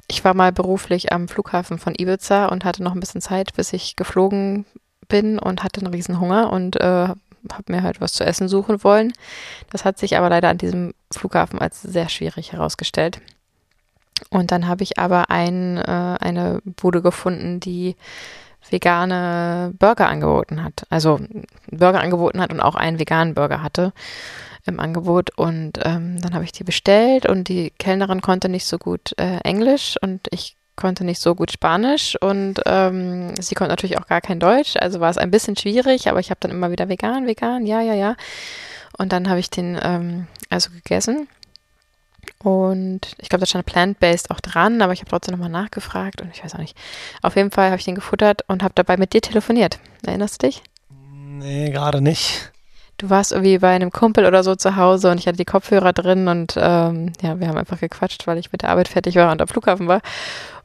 Ich 0.07 0.23
war 0.23 0.33
mal 0.33 0.51
beruflich 0.51 1.11
am 1.11 1.27
Flughafen 1.27 1.77
von 1.77 1.93
Ibiza 1.95 2.47
und 2.47 2.65
hatte 2.65 2.83
noch 2.83 2.93
ein 2.93 2.99
bisschen 2.99 3.21
Zeit, 3.21 3.53
bis 3.55 3.73
ich 3.73 3.95
geflogen 3.95 4.65
bin 5.07 5.37
und 5.39 5.63
hatte 5.63 5.81
einen 5.81 5.93
riesen 5.93 6.19
Hunger 6.19 6.51
und 6.51 6.79
äh, 6.79 7.09
habe 7.51 7.63
mir 7.67 7.83
halt 7.83 7.99
was 7.99 8.13
zu 8.13 8.23
essen 8.23 8.47
suchen 8.47 8.83
wollen. 8.83 9.13
Das 9.69 9.83
hat 9.85 9.97
sich 9.97 10.17
aber 10.17 10.29
leider 10.29 10.49
an 10.49 10.57
diesem 10.57 10.93
Flughafen 11.11 11.59
als 11.59 11.81
sehr 11.81 12.09
schwierig 12.09 12.53
herausgestellt. 12.53 13.19
Und 14.29 14.51
dann 14.51 14.67
habe 14.67 14.83
ich 14.83 14.99
aber 14.99 15.29
ein, 15.29 15.77
äh, 15.77 16.17
eine 16.19 16.61
Bude 16.63 17.01
gefunden, 17.01 17.59
die 17.59 17.95
vegane 18.69 19.73
Burger 19.77 20.07
angeboten 20.07 20.63
hat. 20.63 20.85
Also 20.89 21.19
Burger 21.71 22.01
angeboten 22.01 22.41
hat 22.41 22.51
und 22.51 22.59
auch 22.59 22.75
einen 22.75 22.99
veganen 22.99 23.33
Burger 23.33 23.61
hatte 23.61 23.93
im 24.65 24.79
Angebot. 24.79 25.31
Und 25.37 25.79
ähm, 25.83 26.21
dann 26.21 26.33
habe 26.33 26.43
ich 26.43 26.51
die 26.51 26.63
bestellt 26.63 27.25
und 27.25 27.49
die 27.49 27.71
Kellnerin 27.71 28.21
konnte 28.21 28.49
nicht 28.49 28.65
so 28.65 28.77
gut 28.77 29.13
äh, 29.17 29.37
Englisch 29.43 29.95
und 30.01 30.27
ich 30.31 30.55
konnte 30.75 31.03
nicht 31.03 31.21
so 31.21 31.35
gut 31.35 31.51
Spanisch 31.51 32.17
und 32.19 32.59
ähm, 32.65 33.35
sie 33.39 33.53
konnte 33.53 33.71
natürlich 33.71 33.99
auch 33.99 34.07
gar 34.07 34.21
kein 34.21 34.39
Deutsch. 34.39 34.75
Also 34.79 34.99
war 34.99 35.09
es 35.09 35.19
ein 35.19 35.29
bisschen 35.29 35.55
schwierig, 35.55 36.09
aber 36.09 36.19
ich 36.19 36.31
habe 36.31 36.39
dann 36.39 36.51
immer 36.51 36.71
wieder 36.71 36.89
vegan, 36.89 37.27
vegan, 37.27 37.65
ja, 37.65 37.81
ja, 37.81 37.93
ja. 37.93 38.15
Und 38.97 39.11
dann 39.11 39.29
habe 39.29 39.39
ich 39.39 39.49
den 39.49 39.79
ähm, 39.81 40.27
also 40.49 40.71
gegessen 40.71 41.27
und 42.43 43.15
ich 43.19 43.29
glaube, 43.29 43.41
da 43.41 43.45
stand 43.45 43.65
Plant-Based 43.65 44.29
auch 44.31 44.41
dran, 44.41 44.81
aber 44.81 44.93
ich 44.93 44.99
habe 44.99 45.09
trotzdem 45.09 45.33
nochmal 45.33 45.49
nachgefragt 45.49 46.21
und 46.21 46.29
ich 46.33 46.43
weiß 46.43 46.55
auch 46.55 46.59
nicht. 46.59 46.77
Auf 47.21 47.35
jeden 47.35 47.51
Fall 47.51 47.67
habe 47.67 47.77
ich 47.77 47.85
den 47.85 47.95
gefuttert 47.95 48.41
und 48.47 48.63
habe 48.63 48.73
dabei 48.75 48.97
mit 48.97 49.13
dir 49.13 49.21
telefoniert. 49.21 49.79
Erinnerst 50.05 50.41
du 50.41 50.47
dich? 50.47 50.61
Nee, 50.89 51.69
gerade 51.71 52.01
nicht. 52.01 52.51
Du 52.97 53.09
warst 53.09 53.31
irgendwie 53.31 53.57
bei 53.57 53.69
einem 53.69 53.91
Kumpel 53.91 54.25
oder 54.25 54.43
so 54.43 54.55
zu 54.55 54.75
Hause 54.75 55.09
und 55.09 55.19
ich 55.19 55.27
hatte 55.27 55.37
die 55.37 55.45
Kopfhörer 55.45 55.93
drin 55.93 56.27
und 56.27 56.55
ähm, 56.57 57.13
ja, 57.21 57.39
wir 57.39 57.47
haben 57.47 57.57
einfach 57.57 57.79
gequatscht, 57.79 58.27
weil 58.27 58.37
ich 58.37 58.51
mit 58.51 58.61
der 58.61 58.69
Arbeit 58.69 58.87
fertig 58.87 59.15
war 59.15 59.31
und 59.31 59.41
am 59.41 59.47
Flughafen 59.47 59.87
war. 59.87 60.01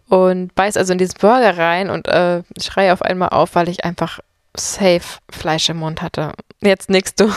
Und 0.08 0.54
beiß 0.54 0.76
also 0.76 0.92
in 0.92 0.98
diesen 0.98 1.18
Burger 1.20 1.56
rein 1.56 1.90
und 1.90 2.08
äh, 2.08 2.42
schreie 2.60 2.92
auf 2.92 3.02
einmal 3.02 3.28
auf, 3.30 3.54
weil 3.54 3.68
ich 3.68 3.84
einfach 3.84 4.20
safe 4.56 5.18
Fleisch 5.30 5.68
im 5.68 5.78
Mund 5.78 6.02
hatte. 6.02 6.32
Jetzt 6.60 6.90
nix 6.90 7.14
du. 7.14 7.30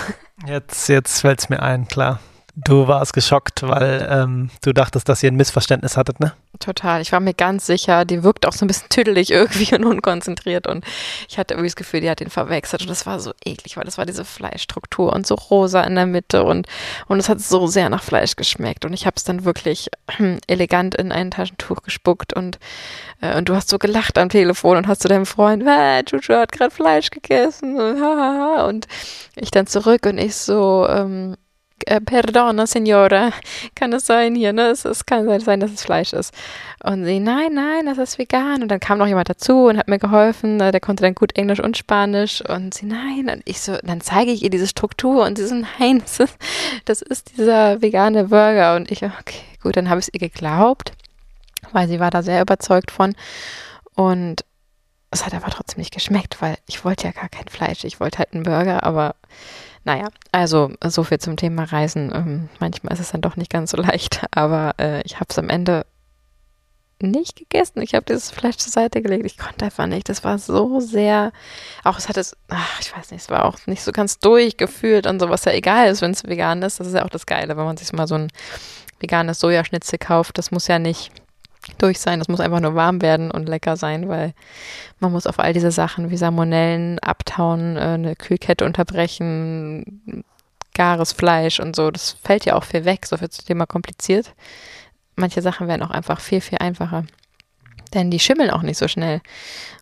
Jetzt, 0.48 0.88
jetzt 0.88 1.22
fällt 1.22 1.40
es 1.40 1.50
mir 1.50 1.62
ein, 1.62 1.88
klar 1.88 2.20
Du 2.64 2.88
warst 2.88 3.14
geschockt, 3.14 3.64
weil 3.64 4.08
ähm, 4.10 4.50
du 4.62 4.74
dachtest, 4.74 5.10
dass 5.10 5.24
ihr 5.24 5.32
ein 5.32 5.36
Missverständnis 5.36 5.98
hattet, 5.98 6.20
ne? 6.20 6.34
Total. 6.60 7.02
Ich 7.02 7.12
war 7.12 7.20
mir 7.20 7.34
ganz 7.34 7.66
sicher, 7.66 8.06
die 8.06 8.24
wirkt 8.24 8.46
auch 8.46 8.54
so 8.54 8.66
ein 8.66 8.68
bisschen 8.68 8.90
tüdelig 8.90 9.32
irgendwie 9.32 9.74
und 9.74 9.84
unkonzentriert 9.84 10.68
und 10.68 10.86
ich 11.28 11.40
hatte 11.40 11.56
irgendwie 11.56 11.70
das 11.70 11.76
Gefühl, 11.76 12.02
die 12.02 12.10
hat 12.10 12.22
ihn 12.22 12.30
verwechselt 12.30 12.82
und 12.82 12.90
das 12.90 13.06
war 13.06 13.20
so 13.20 13.32
eklig, 13.44 13.78
weil 13.78 13.86
das 13.86 13.98
war 13.98 14.06
diese 14.06 14.26
Fleischstruktur 14.26 15.12
und 15.14 15.26
so 15.26 15.36
rosa 15.36 15.82
in 15.82 15.96
der 15.96 16.06
Mitte 16.06 16.44
und 16.44 16.68
und 17.08 17.20
es 17.20 17.30
hat 17.30 17.40
so 17.40 17.66
sehr 17.68 17.90
nach 17.90 18.04
Fleisch 18.04 18.36
geschmeckt 18.36 18.86
und 18.86 18.94
ich 18.94 19.06
habe 19.06 19.16
es 19.18 19.24
dann 19.24 19.44
wirklich 19.44 19.90
elegant 20.48 20.94
in 20.96 21.12
ein 21.12 21.32
Taschentuch 21.32 21.82
gespuckt 21.82 22.34
und 22.34 22.60
äh, 23.22 23.38
und 23.38 23.50
du 23.50 23.56
hast 23.56 23.70
so 23.70 23.80
gelacht 23.80 24.18
am 24.18 24.30
Telefon 24.30 24.78
und 24.78 24.88
hast 24.88 25.02
zu 25.02 25.08
deinem 25.08 25.26
Freund, 25.26 25.64
äh, 25.66 26.04
Juju 26.08 26.36
hat 26.36 26.52
gerade 26.52 26.72
Fleisch 26.72 27.10
gegessen 27.10 27.80
und, 27.80 28.68
und 28.68 28.88
ich 29.36 29.50
dann 29.50 29.66
zurück 29.66 30.06
und 30.06 30.20
ich 30.20 30.36
so 30.36 30.88
ähm, 30.88 31.38
äh, 31.88 32.02
Perdona, 32.02 32.68
Signora, 32.68 33.32
kann 33.76 33.94
es 33.94 34.06
sein 34.06 34.36
hier, 34.36 34.54
ne? 34.54 34.68
Es, 34.68 34.86
es 34.86 35.06
kann 35.06 35.40
sein, 35.40 35.60
dass 35.60 35.72
es 35.72 35.84
Fleisch 35.84 36.14
ist. 36.14 36.34
Und 36.84 37.06
sie, 37.06 37.20
nein, 37.20 37.54
nein, 37.54 37.86
das 37.86 37.98
ist 37.98 38.18
vegan. 38.18 38.62
Und 38.62 38.70
dann 38.70 38.80
kam 38.80 38.98
noch 38.98 39.08
jemand 39.08 39.30
dazu 39.30 39.66
und 39.66 39.78
hat 39.78 39.88
mir 39.88 40.00
geholfen. 40.00 40.60
Der 40.60 40.80
konnte 40.80 41.04
dann 41.04 41.16
gut 41.16 41.36
Englisch 41.36 41.60
und 41.60 41.78
Spanisch. 41.78 42.42
Und 42.48 42.74
sie, 42.74 42.86
nein. 42.86 43.30
Und 43.30 43.42
ich 43.46 43.62
so, 43.62 43.78
dann 43.84 44.02
zeige 44.02 44.32
ich 44.32 44.44
ihr 44.44 44.50
diese 44.50 44.68
Struktur 44.68 45.26
und 45.26 45.38
sie 45.38 45.46
so, 45.46 45.56
nein, 45.80 46.00
das 46.00 46.20
ist, 46.20 46.38
das 46.86 47.02
ist 47.02 47.38
dieser 47.38 47.82
vegane 47.82 48.26
Burger. 48.26 48.76
Und 48.76 48.92
ich, 48.92 49.04
okay, 49.04 49.42
gut, 49.62 49.78
dann 49.78 49.90
habe 49.90 50.00
ich 50.00 50.08
es 50.08 50.14
ihr 50.14 50.20
geglaubt, 50.20 50.94
weil 51.72 51.88
sie 51.88 52.00
war 52.00 52.12
da 52.12 52.24
sehr 52.24 52.42
überzeugt 52.42 52.92
von. 52.92 53.16
Und 53.96 54.44
es 55.12 55.26
hat 55.26 55.34
aber 55.34 55.50
trotzdem 55.50 55.80
nicht 55.80 55.94
geschmeckt, 55.94 56.42
weil 56.42 56.58
ich 56.68 56.86
wollte 56.86 57.06
ja 57.06 57.12
gar 57.12 57.30
kein 57.30 57.48
Fleisch. 57.48 57.84
Ich 57.84 58.00
wollte 58.00 58.20
halt 58.20 58.34
einen 58.34 58.44
Burger, 58.44 58.84
aber 58.84 59.16
naja, 59.84 60.10
also 60.32 60.72
so 60.84 61.04
viel 61.04 61.20
zum 61.20 61.38
Thema 61.38 61.64
Reisen. 61.64 62.12
Ähm, 62.14 62.50
manchmal 62.60 62.94
ist 62.94 63.00
es 63.00 63.12
dann 63.12 63.22
doch 63.22 63.36
nicht 63.36 63.52
ganz 63.52 63.72
so 63.72 63.78
leicht, 63.78 64.24
aber 64.32 64.76
äh, 64.80 65.02
ich 65.04 65.16
habe 65.16 65.28
es 65.30 65.40
am 65.40 65.50
Ende 65.50 65.86
nicht 67.00 67.36
gegessen. 67.36 67.82
Ich 67.82 67.96
habe 67.96 68.06
dieses 68.06 68.30
Fleisch 68.30 68.58
zur 68.58 68.72
Seite 68.72 69.02
gelegt. 69.02 69.26
Ich 69.26 69.38
konnte 69.38 69.66
einfach 69.66 69.88
nicht. 69.88 70.08
Das 70.08 70.24
war 70.24 70.38
so 70.38 70.80
sehr, 70.80 71.32
auch 71.84 71.98
es 71.98 72.10
hat 72.10 72.18
es, 72.18 72.38
ach, 72.50 72.80
ich 72.80 72.96
weiß 72.96 73.10
nicht, 73.12 73.22
es 73.24 73.30
war 73.30 73.46
auch 73.46 73.58
nicht 73.66 73.82
so 73.82 73.92
ganz 73.92 74.20
durchgefühlt 74.20 75.08
und 75.08 75.20
so, 75.20 75.30
was 75.30 75.46
ja 75.46 75.52
egal 75.52 75.90
ist, 75.90 76.02
wenn 76.02 76.12
es 76.12 76.24
vegan 76.24 76.62
ist. 76.62 76.80
Das 76.80 76.88
ist 76.88 76.94
ja 76.94 77.04
auch 77.04 77.10
das 77.10 77.26
Geile, 77.26 77.58
wenn 77.58 77.66
man 77.66 77.78
sich 77.78 77.92
mal 77.94 78.08
so 78.08 78.16
ein 78.16 78.28
veganes 79.00 79.40
Sojaschnitzel 79.40 79.98
kauft. 79.98 80.38
Das 80.38 80.52
muss 80.52 80.68
ja 80.68 80.78
nicht 80.78 81.12
durch 81.78 82.00
sein. 82.00 82.20
Das 82.20 82.28
muss 82.28 82.40
einfach 82.40 82.60
nur 82.60 82.76
warm 82.76 83.02
werden 83.02 83.32
und 83.32 83.48
lecker 83.48 83.78
sein, 83.78 84.08
weil 84.10 84.34
man 85.00 85.12
muss 85.12 85.28
auf 85.28 85.40
all 85.40 85.54
diese 85.54 85.72
Sachen 85.72 86.10
wie 86.10 86.18
Salmonellen 86.18 87.00
abtauen, 87.00 87.78
äh, 87.78 87.82
eine 87.82 88.16
Kühlkette 88.16 88.66
unterbrechen, 88.66 90.24
gares 90.74 91.12
Fleisch 91.12 91.60
und 91.60 91.76
so. 91.76 91.92
Das 91.92 92.12
fällt 92.24 92.46
ja 92.46 92.56
auch 92.56 92.64
viel 92.64 92.86
weg, 92.86 93.06
so 93.06 93.20
wird 93.22 93.38
das 93.38 93.46
Thema 93.46 93.66
kompliziert. 93.66 94.34
Manche 95.16 95.42
Sachen 95.42 95.68
werden 95.68 95.84
auch 95.84 95.92
einfach 95.92 96.20
viel, 96.20 96.42
viel 96.42 96.60
einfacher. 96.60 97.06
Denn 97.94 98.10
die 98.10 98.20
schimmeln 98.20 98.52
auch 98.52 98.62
nicht 98.62 98.78
so 98.78 98.88
schnell. 98.88 99.22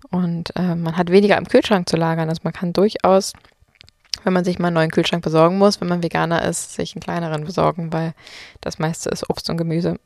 Und 0.10 0.56
äh, 0.56 0.76
man 0.76 0.98
hat 0.98 1.12
weniger 1.12 1.38
im 1.38 1.48
Kühlschrank 1.48 1.88
zu 1.88 1.98
lagern. 1.98 2.30
Also 2.30 2.42
man 2.44 2.54
kann 2.54 2.74
durchaus, 2.74 3.34
wenn 4.24 4.34
man 4.34 4.44
sich 4.44 4.58
mal 4.58 4.68
einen 4.68 4.76
neuen 4.76 4.92
Kühlschrank 4.92 5.24
besorgen 5.24 5.58
muss, 5.58 5.80
wenn 5.80 5.88
man 5.88 6.02
Veganer 6.02 6.44
ist, 6.44 6.74
sich 6.74 6.96
einen 6.96 7.02
kleineren 7.02 7.46
besorgen, 7.46 7.94
weil 7.94 8.14
das 8.62 8.80
meiste 8.80 9.10
ist 9.10 9.30
Obst 9.30 9.50
und 9.50 9.58
Gemüse 9.58 10.00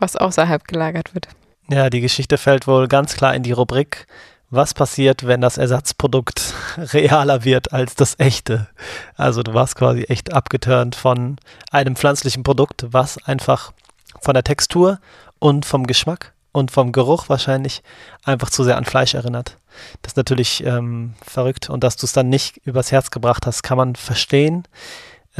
was 0.00 0.16
außerhalb 0.16 0.66
gelagert 0.66 1.14
wird. 1.14 1.28
Ja, 1.70 1.88
die 1.90 2.00
Geschichte 2.00 2.36
fällt 2.36 2.66
wohl 2.66 2.88
ganz 2.88 3.14
klar 3.14 3.34
in 3.34 3.42
die 3.42 3.52
Rubrik, 3.52 4.06
was 4.50 4.74
passiert, 4.74 5.26
wenn 5.26 5.40
das 5.40 5.58
Ersatzprodukt 5.58 6.54
realer 6.92 7.44
wird 7.44 7.72
als 7.72 7.94
das 7.94 8.18
echte. 8.18 8.68
Also 9.16 9.42
du 9.42 9.54
warst 9.54 9.76
quasi 9.76 10.02
echt 10.02 10.32
abgeturnt 10.32 10.96
von 10.96 11.36
einem 11.70 11.94
pflanzlichen 11.94 12.42
Produkt, 12.42 12.86
was 12.90 13.24
einfach 13.24 13.72
von 14.20 14.34
der 14.34 14.42
Textur 14.42 14.98
und 15.38 15.64
vom 15.64 15.86
Geschmack 15.86 16.32
und 16.52 16.72
vom 16.72 16.90
Geruch 16.90 17.28
wahrscheinlich 17.28 17.82
einfach 18.24 18.50
zu 18.50 18.64
sehr 18.64 18.76
an 18.76 18.84
Fleisch 18.84 19.14
erinnert. 19.14 19.56
Das 20.02 20.12
ist 20.12 20.16
natürlich 20.16 20.64
ähm, 20.64 21.14
verrückt 21.22 21.70
und 21.70 21.84
dass 21.84 21.96
du 21.96 22.06
es 22.06 22.12
dann 22.12 22.28
nicht 22.28 22.56
übers 22.64 22.90
Herz 22.90 23.10
gebracht 23.10 23.46
hast, 23.46 23.62
kann 23.62 23.78
man 23.78 23.94
verstehen. 23.94 24.64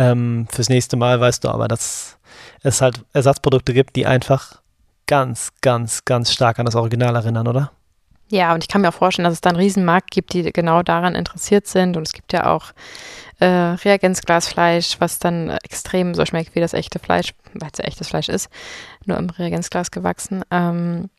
Ähm, 0.00 0.48
fürs 0.50 0.70
nächste 0.70 0.96
Mal 0.96 1.20
weißt 1.20 1.44
du 1.44 1.50
aber, 1.50 1.68
dass 1.68 2.16
es 2.62 2.80
halt 2.80 3.04
Ersatzprodukte 3.12 3.74
gibt, 3.74 3.96
die 3.96 4.06
einfach 4.06 4.62
ganz, 5.06 5.50
ganz, 5.60 6.06
ganz 6.06 6.32
stark 6.32 6.58
an 6.58 6.64
das 6.64 6.74
Original 6.74 7.14
erinnern, 7.14 7.46
oder? 7.46 7.70
Ja, 8.30 8.54
und 8.54 8.64
ich 8.64 8.68
kann 8.68 8.80
mir 8.80 8.88
auch 8.88 8.94
vorstellen, 8.94 9.24
dass 9.24 9.34
es 9.34 9.42
da 9.42 9.50
einen 9.50 9.58
Riesenmarkt 9.58 10.10
gibt, 10.10 10.32
die 10.32 10.44
genau 10.52 10.82
daran 10.82 11.14
interessiert 11.14 11.66
sind. 11.66 11.98
Und 11.98 12.06
es 12.06 12.14
gibt 12.14 12.32
ja 12.32 12.46
auch 12.46 12.72
äh, 13.40 13.44
Reagenzglasfleisch, 13.44 15.00
was 15.00 15.18
dann 15.18 15.50
extrem 15.64 16.14
so 16.14 16.24
schmeckt 16.24 16.54
wie 16.54 16.60
das 16.60 16.72
echte 16.72 16.98
Fleisch, 16.98 17.34
weil 17.52 17.68
es 17.70 17.78
ja 17.78 17.84
echtes 17.84 18.08
Fleisch 18.08 18.30
ist, 18.30 18.48
nur 19.04 19.18
im 19.18 19.28
Reagenzglas 19.28 19.90
gewachsen. 19.90 20.44
Ähm, 20.50 21.10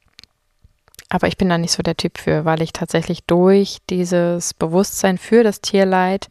aber 1.10 1.28
ich 1.28 1.38
bin 1.38 1.50
da 1.50 1.60
nicht 1.60 1.74
so 1.74 1.84
der 1.84 1.98
Typ 1.98 2.18
für, 2.18 2.46
weil 2.46 2.64
ich 2.64 2.74
tatsächlich 2.74 3.26
durch 3.26 3.78
dieses 3.92 4.56
Bewusstsein 4.56 5.20
für 5.20 5.44
das 5.44 5.62
Tierleid 5.62 6.30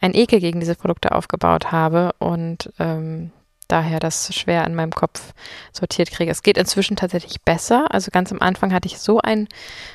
ein 0.00 0.14
Ekel 0.14 0.40
gegen 0.40 0.60
diese 0.60 0.74
Produkte 0.74 1.12
aufgebaut 1.12 1.72
habe 1.72 2.12
und 2.18 2.72
ähm, 2.78 3.32
daher 3.68 4.00
das 4.00 4.34
schwer 4.34 4.66
in 4.66 4.74
meinem 4.74 4.92
Kopf 4.92 5.32
sortiert 5.72 6.10
kriege. 6.10 6.30
Es 6.30 6.42
geht 6.42 6.58
inzwischen 6.58 6.96
tatsächlich 6.96 7.40
besser. 7.42 7.86
Also 7.90 8.10
ganz 8.10 8.32
am 8.32 8.40
Anfang 8.40 8.72
hatte 8.72 8.86
ich 8.86 8.98
so 8.98 9.20
einen 9.20 9.48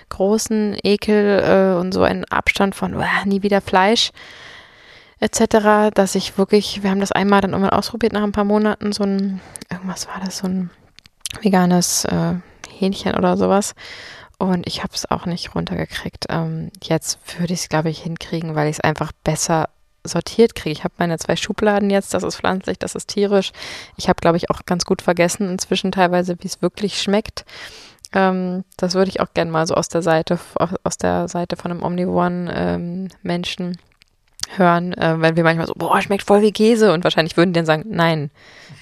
großen 0.09 0.77
Ekel 0.83 1.43
äh, 1.43 1.79
und 1.79 1.93
so 1.93 2.03
einen 2.03 2.25
Abstand 2.25 2.75
von 2.75 2.95
uh, 2.95 3.03
nie 3.25 3.43
wieder 3.43 3.61
Fleisch 3.61 4.11
etc., 5.19 5.91
dass 5.93 6.15
ich 6.15 6.37
wirklich, 6.37 6.83
wir 6.83 6.89
haben 6.89 6.99
das 6.99 7.11
einmal 7.11 7.41
dann 7.41 7.51
irgendwann 7.51 7.77
ausprobiert 7.77 8.13
nach 8.13 8.23
ein 8.23 8.31
paar 8.31 8.43
Monaten, 8.43 8.91
so 8.91 9.03
ein, 9.03 9.41
irgendwas 9.71 10.07
war 10.07 10.19
das, 10.23 10.39
so 10.39 10.47
ein 10.47 10.69
veganes 11.41 12.05
äh, 12.05 12.35
Hähnchen 12.69 13.15
oder 13.15 13.37
sowas. 13.37 13.75
Und 14.37 14.67
ich 14.67 14.83
habe 14.83 14.93
es 14.93 15.09
auch 15.09 15.25
nicht 15.25 15.55
runtergekriegt. 15.55 16.25
Ähm, 16.29 16.69
jetzt 16.83 17.19
würde 17.39 17.53
ich 17.53 17.61
es, 17.61 17.69
glaube 17.69 17.89
ich, 17.89 17.99
hinkriegen, 17.99 18.53
weil 18.53 18.69
ich 18.69 18.77
es 18.77 18.81
einfach 18.81 19.13
besser 19.23 19.69
sortiert 20.05 20.55
kriege. 20.55 20.71
Ich 20.71 20.83
habe 20.83 20.93
meine 20.97 21.17
zwei 21.17 21.35
Schubladen 21.35 21.89
jetzt, 21.89 22.13
das 22.13 22.23
ist 22.23 22.37
pflanzlich, 22.37 22.79
das 22.79 22.95
ist 22.95 23.07
tierisch. 23.09 23.51
Ich 23.97 24.09
habe, 24.09 24.19
glaube 24.21 24.37
ich, 24.37 24.49
auch 24.49 24.61
ganz 24.65 24.85
gut 24.85 25.01
vergessen 25.01 25.49
inzwischen 25.49 25.91
teilweise, 25.91 26.37
wie 26.39 26.47
es 26.47 26.61
wirklich 26.61 27.01
schmeckt. 27.01 27.45
Ähm, 28.13 28.63
das 28.77 28.93
würde 28.93 29.09
ich 29.09 29.19
auch 29.19 29.33
gerne 29.33 29.51
mal 29.51 29.67
so 29.67 29.75
aus 29.75 29.89
der 29.89 30.01
Seite, 30.01 30.39
aus 30.83 30.97
der 30.97 31.27
Seite 31.27 31.55
von 31.57 31.71
einem 31.71 31.83
omnivoren 31.83 32.49
ähm, 32.53 33.07
Menschen 33.23 33.77
hören, 34.57 34.93
äh, 34.93 35.19
wenn 35.19 35.35
wir 35.35 35.43
manchmal 35.43 35.67
so, 35.67 35.73
boah, 35.75 36.01
schmeckt 36.01 36.23
voll 36.23 36.41
wie 36.41 36.51
Käse 36.51 36.93
und 36.93 37.03
wahrscheinlich 37.03 37.35
würden 37.37 37.53
die 37.53 37.59
dann 37.59 37.65
sagen, 37.65 37.85
nein, 37.89 38.29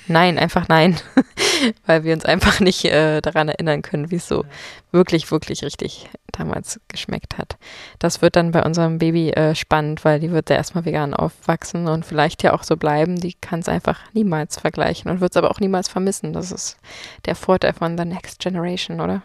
nein, 0.07 0.37
einfach 0.37 0.67
nein, 0.67 0.97
weil 1.85 2.03
wir 2.03 2.13
uns 2.13 2.25
einfach 2.25 2.59
nicht 2.59 2.85
äh, 2.85 3.21
daran 3.21 3.49
erinnern 3.49 3.81
können, 3.81 4.11
wie 4.11 4.15
es 4.15 4.27
so 4.27 4.45
wirklich, 4.91 5.31
wirklich 5.31 5.63
richtig 5.63 6.09
damals 6.31 6.79
geschmeckt 6.87 7.37
hat. 7.37 7.57
Das 7.99 8.21
wird 8.21 8.35
dann 8.35 8.51
bei 8.51 8.63
unserem 8.63 8.97
Baby 8.97 9.31
äh, 9.31 9.55
spannend, 9.55 10.03
weil 10.05 10.19
die 10.19 10.31
wird 10.31 10.49
ja 10.49 10.55
erstmal 10.55 10.85
vegan 10.85 11.13
aufwachsen 11.13 11.87
und 11.87 12.05
vielleicht 12.05 12.43
ja 12.43 12.53
auch 12.53 12.63
so 12.63 12.77
bleiben. 12.77 13.19
Die 13.19 13.33
kann 13.33 13.59
es 13.59 13.69
einfach 13.69 13.99
niemals 14.13 14.59
vergleichen 14.59 15.09
und 15.11 15.21
wird 15.21 15.31
es 15.31 15.37
aber 15.37 15.51
auch 15.51 15.59
niemals 15.59 15.89
vermissen. 15.89 16.33
Das 16.33 16.51
ist 16.51 16.77
der 17.25 17.35
Vorteil 17.35 17.73
von 17.73 17.97
The 17.97 18.05
Next 18.05 18.39
Generation, 18.39 18.99
oder? 18.99 19.21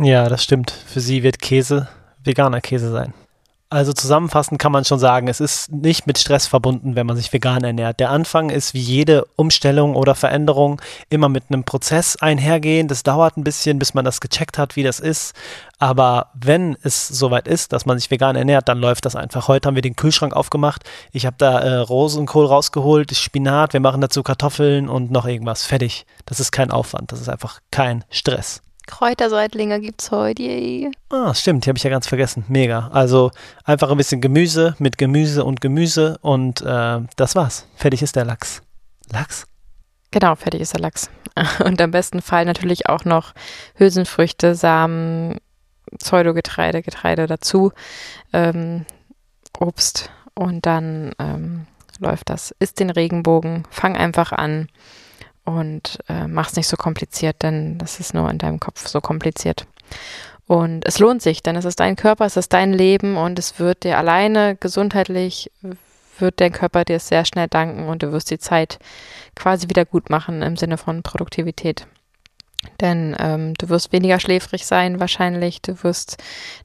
Ja, 0.00 0.28
das 0.28 0.44
stimmt. 0.44 0.70
Für 0.70 1.00
sie 1.00 1.22
wird 1.22 1.40
Käse 1.40 1.88
veganer 2.24 2.60
Käse 2.60 2.90
sein. 2.90 3.14
Also 3.70 3.92
zusammenfassend 3.92 4.58
kann 4.58 4.72
man 4.72 4.86
schon 4.86 4.98
sagen, 4.98 5.28
es 5.28 5.40
ist 5.40 5.70
nicht 5.70 6.06
mit 6.06 6.16
Stress 6.16 6.46
verbunden, 6.46 6.96
wenn 6.96 7.06
man 7.06 7.16
sich 7.16 7.30
vegan 7.34 7.64
ernährt. 7.64 8.00
Der 8.00 8.08
Anfang 8.08 8.48
ist 8.48 8.72
wie 8.72 8.80
jede 8.80 9.26
Umstellung 9.36 9.94
oder 9.94 10.14
Veränderung 10.14 10.80
immer 11.10 11.28
mit 11.28 11.44
einem 11.50 11.64
Prozess 11.64 12.16
einhergehen. 12.16 12.88
Das 12.88 13.02
dauert 13.02 13.36
ein 13.36 13.44
bisschen, 13.44 13.78
bis 13.78 13.92
man 13.92 14.06
das 14.06 14.22
gecheckt 14.22 14.56
hat, 14.56 14.74
wie 14.76 14.82
das 14.82 15.00
ist. 15.00 15.34
Aber 15.78 16.28
wenn 16.32 16.78
es 16.82 17.08
soweit 17.08 17.46
ist, 17.46 17.74
dass 17.74 17.84
man 17.84 17.98
sich 17.98 18.10
vegan 18.10 18.36
ernährt, 18.36 18.70
dann 18.70 18.78
läuft 18.78 19.04
das 19.04 19.16
einfach. 19.16 19.48
Heute 19.48 19.66
haben 19.66 19.74
wir 19.74 19.82
den 19.82 19.96
Kühlschrank 19.96 20.32
aufgemacht. 20.32 20.84
Ich 21.12 21.26
habe 21.26 21.36
da 21.38 21.58
äh, 21.60 21.76
Rosenkohl 21.76 22.46
rausgeholt, 22.46 23.14
Spinat, 23.14 23.74
wir 23.74 23.80
machen 23.80 24.00
dazu 24.00 24.22
Kartoffeln 24.22 24.88
und 24.88 25.10
noch 25.10 25.26
irgendwas. 25.26 25.64
Fertig. 25.64 26.06
Das 26.24 26.40
ist 26.40 26.52
kein 26.52 26.70
Aufwand, 26.70 27.12
das 27.12 27.20
ist 27.20 27.28
einfach 27.28 27.60
kein 27.70 28.04
Stress. 28.08 28.62
Kräuterseitlinge 28.88 29.80
gibt's 29.80 30.10
heute. 30.10 30.42
Yay. 30.42 30.90
Ah, 31.10 31.34
stimmt, 31.34 31.64
die 31.64 31.68
habe 31.68 31.76
ich 31.76 31.84
ja 31.84 31.90
ganz 31.90 32.06
vergessen. 32.06 32.44
Mega. 32.48 32.88
Also 32.88 33.30
einfach 33.64 33.90
ein 33.90 33.96
bisschen 33.98 34.20
Gemüse 34.20 34.74
mit 34.78 34.98
Gemüse 34.98 35.44
und 35.44 35.60
Gemüse 35.60 36.18
und 36.22 36.62
äh, 36.62 37.00
das 37.16 37.36
war's. 37.36 37.68
Fertig 37.76 38.02
ist 38.02 38.16
der 38.16 38.24
Lachs. 38.24 38.62
Lachs? 39.12 39.46
Genau, 40.10 40.34
fertig 40.34 40.62
ist 40.62 40.72
der 40.72 40.80
Lachs. 40.80 41.10
Und 41.64 41.80
im 41.80 41.90
besten 41.90 42.22
Fall 42.22 42.46
natürlich 42.46 42.88
auch 42.88 43.04
noch 43.04 43.34
Hülsenfrüchte, 43.74 44.54
Samen, 44.54 45.36
Pseudogetreide, 45.98 46.82
Getreide 46.82 47.26
dazu, 47.26 47.72
ähm, 48.32 48.86
Obst 49.60 50.10
und 50.34 50.66
dann 50.66 51.12
ähm, 51.18 51.66
läuft 51.98 52.30
das. 52.30 52.54
Isst 52.58 52.80
den 52.80 52.90
Regenbogen, 52.90 53.64
fang 53.70 53.96
einfach 53.96 54.32
an 54.32 54.68
und 55.48 55.98
äh, 56.08 56.26
mach 56.26 56.50
es 56.50 56.56
nicht 56.56 56.68
so 56.68 56.76
kompliziert, 56.76 57.42
denn 57.42 57.78
das 57.78 58.00
ist 58.00 58.12
nur 58.12 58.30
in 58.30 58.38
deinem 58.38 58.60
Kopf 58.60 58.86
so 58.86 59.00
kompliziert. 59.00 59.66
Und 60.46 60.86
es 60.86 60.98
lohnt 60.98 61.22
sich, 61.22 61.42
denn 61.42 61.56
es 61.56 61.64
ist 61.64 61.80
dein 61.80 61.96
Körper, 61.96 62.26
es 62.26 62.36
ist 62.36 62.52
dein 62.52 62.72
Leben 62.72 63.16
und 63.16 63.38
es 63.38 63.58
wird 63.58 63.84
dir 63.84 63.98
alleine 63.98 64.56
gesundheitlich 64.56 65.50
wird 66.18 66.40
der 66.40 66.50
Körper 66.50 66.84
dir 66.84 66.98
sehr 66.98 67.24
schnell 67.24 67.48
danken 67.48 67.88
und 67.88 68.02
du 68.02 68.12
wirst 68.12 68.30
die 68.30 68.38
Zeit 68.38 68.78
quasi 69.36 69.68
wieder 69.68 69.84
gut 69.84 70.10
machen 70.10 70.42
im 70.42 70.56
Sinne 70.56 70.76
von 70.76 71.02
Produktivität. 71.02 71.86
Denn 72.80 73.16
ähm, 73.20 73.54
du 73.54 73.68
wirst 73.68 73.92
weniger 73.92 74.18
schläfrig 74.18 74.66
sein 74.66 75.00
wahrscheinlich, 75.00 75.62
du 75.62 75.82
wirst 75.84 76.16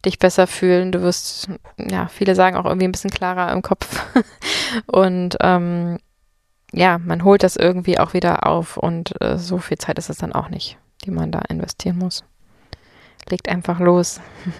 dich 0.05 0.17
besser 0.17 0.47
fühlen, 0.47 0.91
du 0.91 1.01
wirst, 1.01 1.49
ja, 1.77 2.07
viele 2.07 2.35
sagen 2.35 2.57
auch 2.57 2.65
irgendwie 2.65 2.87
ein 2.87 2.91
bisschen 2.91 3.11
klarer 3.11 3.51
im 3.53 3.61
Kopf. 3.61 4.03
und 4.87 5.37
ähm, 5.39 5.99
ja, 6.73 6.97
man 6.97 7.23
holt 7.23 7.43
das 7.43 7.55
irgendwie 7.55 7.99
auch 7.99 8.13
wieder 8.13 8.47
auf 8.47 8.77
und 8.77 9.19
äh, 9.21 9.37
so 9.37 9.57
viel 9.59 9.77
Zeit 9.77 9.97
ist 9.99 10.09
es 10.09 10.17
dann 10.17 10.33
auch 10.33 10.49
nicht, 10.49 10.77
die 11.05 11.11
man 11.11 11.31
da 11.31 11.39
investieren 11.49 11.97
muss. 11.97 12.23
Legt 13.29 13.47
einfach 13.47 13.79
los. 13.79 14.19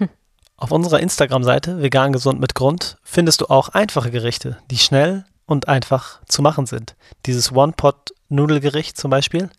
Auf 0.56 0.70
unserer 0.70 1.00
Instagram-Seite 1.00 1.82
Vegan 1.82 2.12
Gesund 2.12 2.40
mit 2.40 2.54
Grund 2.54 2.96
findest 3.02 3.40
du 3.40 3.46
auch 3.46 3.70
einfache 3.70 4.12
Gerichte, 4.12 4.56
die 4.70 4.78
schnell 4.78 5.24
und 5.46 5.68
einfach 5.68 6.22
zu 6.26 6.42
machen 6.42 6.66
sind. 6.66 6.94
Dieses 7.26 7.52
One-Pot-Nudelgericht 7.52 8.96
zum 8.96 9.10
Beispiel, 9.10 9.50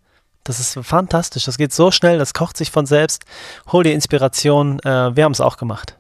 das 0.46 0.60
ist 0.60 0.80
fantastisch. 0.84 1.46
Das 1.46 1.58
geht 1.58 1.74
so 1.74 1.92
schnell, 1.92 2.18
das 2.18 2.34
kocht 2.34 2.56
sich 2.56 2.72
von 2.72 2.86
selbst. 2.86 3.26
Hol 3.72 3.84
dir 3.84 3.94
Inspiration. 3.94 4.80
Äh, 4.80 5.16
wir 5.16 5.26
haben 5.26 5.34
es 5.34 5.42
auch 5.42 5.58
gemacht. 5.58 5.98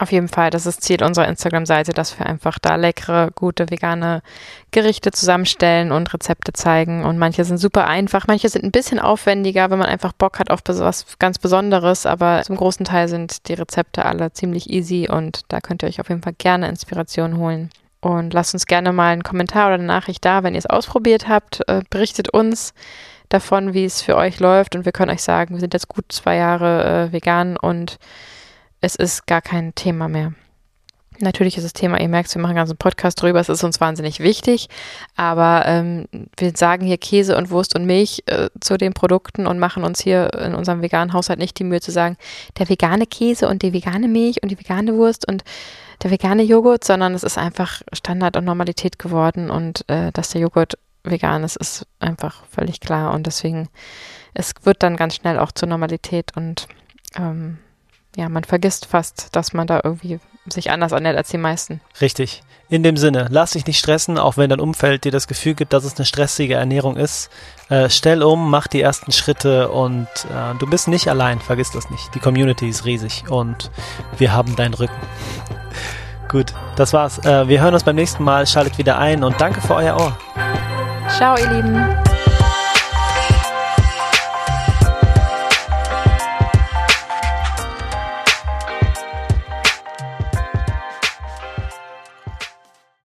Auf 0.00 0.12
jeden 0.12 0.28
Fall, 0.28 0.48
das 0.48 0.64
ist 0.64 0.82
Ziel 0.82 1.04
unserer 1.04 1.28
Instagram-Seite, 1.28 1.92
dass 1.92 2.18
wir 2.18 2.24
einfach 2.24 2.58
da 2.58 2.76
leckere, 2.76 3.32
gute 3.34 3.68
vegane 3.68 4.22
Gerichte 4.70 5.10
zusammenstellen 5.10 5.92
und 5.92 6.14
Rezepte 6.14 6.54
zeigen. 6.54 7.04
Und 7.04 7.18
manche 7.18 7.44
sind 7.44 7.58
super 7.58 7.86
einfach, 7.86 8.26
manche 8.26 8.48
sind 8.48 8.64
ein 8.64 8.70
bisschen 8.70 8.98
aufwendiger, 8.98 9.70
wenn 9.70 9.78
man 9.78 9.88
einfach 9.88 10.14
Bock 10.14 10.38
hat 10.38 10.50
auf 10.50 10.60
was 10.66 11.18
ganz 11.18 11.38
Besonderes. 11.38 12.06
Aber 12.06 12.40
zum 12.44 12.56
großen 12.56 12.86
Teil 12.86 13.08
sind 13.08 13.46
die 13.48 13.52
Rezepte 13.52 14.06
alle 14.06 14.32
ziemlich 14.32 14.70
easy 14.70 15.06
und 15.06 15.42
da 15.48 15.60
könnt 15.60 15.82
ihr 15.82 15.88
euch 15.90 16.00
auf 16.00 16.08
jeden 16.08 16.22
Fall 16.22 16.34
gerne 16.38 16.70
Inspiration 16.70 17.36
holen. 17.36 17.68
Und 18.00 18.32
lasst 18.32 18.54
uns 18.54 18.64
gerne 18.64 18.94
mal 18.94 19.12
einen 19.12 19.22
Kommentar 19.22 19.66
oder 19.66 19.74
eine 19.74 19.84
Nachricht 19.84 20.24
da, 20.24 20.42
wenn 20.42 20.54
ihr 20.54 20.60
es 20.60 20.66
ausprobiert 20.66 21.28
habt. 21.28 21.60
Äh, 21.68 21.82
berichtet 21.90 22.30
uns 22.30 22.72
davon, 23.28 23.74
wie 23.74 23.84
es 23.84 24.00
für 24.00 24.16
euch 24.16 24.40
läuft. 24.40 24.74
Und 24.74 24.86
wir 24.86 24.92
können 24.92 25.10
euch 25.10 25.22
sagen, 25.22 25.56
wir 25.56 25.60
sind 25.60 25.74
jetzt 25.74 25.88
gut 25.88 26.06
zwei 26.08 26.36
Jahre 26.36 27.08
äh, 27.10 27.12
vegan 27.12 27.58
und 27.58 27.98
es 28.80 28.96
ist 28.96 29.26
gar 29.26 29.42
kein 29.42 29.74
Thema 29.74 30.08
mehr. 30.08 30.32
Natürlich 31.22 31.58
ist 31.58 31.64
das 31.64 31.74
Thema, 31.74 32.00
ihr 32.00 32.08
merkt, 32.08 32.34
wir 32.34 32.40
machen 32.40 32.52
einen 32.52 32.60
ganzen 32.60 32.78
Podcast 32.78 33.20
drüber, 33.20 33.40
es 33.40 33.50
ist 33.50 33.62
uns 33.62 33.78
wahnsinnig 33.78 34.20
wichtig, 34.20 34.68
aber 35.16 35.64
ähm, 35.66 36.06
wir 36.38 36.52
sagen 36.56 36.86
hier 36.86 36.96
Käse 36.96 37.36
und 37.36 37.50
Wurst 37.50 37.76
und 37.76 37.84
Milch 37.84 38.22
äh, 38.26 38.48
zu 38.60 38.78
den 38.78 38.94
Produkten 38.94 39.46
und 39.46 39.58
machen 39.58 39.84
uns 39.84 40.00
hier 40.00 40.32
in 40.32 40.54
unserem 40.54 40.80
veganen 40.80 41.12
Haushalt 41.12 41.38
nicht 41.38 41.58
die 41.58 41.64
Mühe 41.64 41.82
zu 41.82 41.90
sagen, 41.90 42.16
der 42.58 42.70
vegane 42.70 43.06
Käse 43.06 43.48
und 43.48 43.60
die 43.60 43.74
vegane 43.74 44.08
Milch 44.08 44.42
und 44.42 44.50
die 44.50 44.58
vegane 44.58 44.94
Wurst 44.94 45.28
und 45.28 45.44
der 46.02 46.10
vegane 46.10 46.42
Joghurt, 46.42 46.84
sondern 46.84 47.12
es 47.12 47.22
ist 47.22 47.36
einfach 47.36 47.82
Standard 47.92 48.38
und 48.38 48.46
Normalität 48.46 48.98
geworden 48.98 49.50
und 49.50 49.84
äh, 49.90 50.12
dass 50.12 50.30
der 50.30 50.40
Joghurt 50.40 50.78
vegan 51.04 51.44
ist, 51.44 51.56
ist 51.56 51.86
einfach 51.98 52.44
völlig 52.50 52.80
klar 52.80 53.12
und 53.12 53.26
deswegen, 53.26 53.68
es 54.32 54.54
wird 54.62 54.82
dann 54.82 54.96
ganz 54.96 55.16
schnell 55.16 55.38
auch 55.38 55.52
zur 55.52 55.68
Normalität 55.68 56.34
und 56.34 56.66
ähm, 57.18 57.58
ja, 58.16 58.28
man 58.28 58.44
vergisst 58.44 58.86
fast, 58.86 59.34
dass 59.36 59.52
man 59.52 59.66
da 59.66 59.80
irgendwie 59.84 60.20
sich 60.48 60.70
anders 60.70 60.92
ernährt 60.92 61.16
als 61.16 61.28
die 61.28 61.38
meisten. 61.38 61.80
Richtig. 62.00 62.42
In 62.68 62.82
dem 62.82 62.96
Sinne, 62.96 63.26
lass 63.30 63.52
dich 63.52 63.66
nicht 63.66 63.78
stressen, 63.78 64.16
auch 64.16 64.36
wenn 64.36 64.48
dein 64.48 64.60
Umfeld 64.60 65.04
dir 65.04 65.12
das 65.12 65.26
Gefühl 65.26 65.54
gibt, 65.54 65.72
dass 65.72 65.84
es 65.84 65.96
eine 65.96 66.06
stressige 66.06 66.54
Ernährung 66.54 66.96
ist. 66.96 67.30
Äh, 67.68 67.90
stell 67.90 68.22
um, 68.22 68.48
mach 68.48 68.68
die 68.68 68.80
ersten 68.80 69.10
Schritte 69.12 69.70
und 69.70 70.06
äh, 70.06 70.54
du 70.58 70.66
bist 70.66 70.86
nicht 70.86 71.08
allein, 71.08 71.40
vergiss 71.40 71.72
das 71.72 71.90
nicht. 71.90 72.14
Die 72.14 72.20
Community 72.20 72.68
ist 72.68 72.84
riesig 72.84 73.24
und 73.28 73.70
wir 74.18 74.32
haben 74.32 74.54
deinen 74.54 74.74
Rücken. 74.74 74.94
Gut, 76.28 76.54
das 76.76 76.92
war's. 76.92 77.18
Äh, 77.24 77.48
wir 77.48 77.60
hören 77.60 77.74
uns 77.74 77.82
beim 77.82 77.96
nächsten 77.96 78.22
Mal. 78.22 78.46
Schaltet 78.46 78.78
wieder 78.78 78.98
ein 78.98 79.24
und 79.24 79.40
danke 79.40 79.60
für 79.60 79.74
euer 79.74 79.96
Ohr. 79.96 80.16
Ciao, 81.08 81.36
ihr 81.36 81.50
Lieben. 81.50 82.19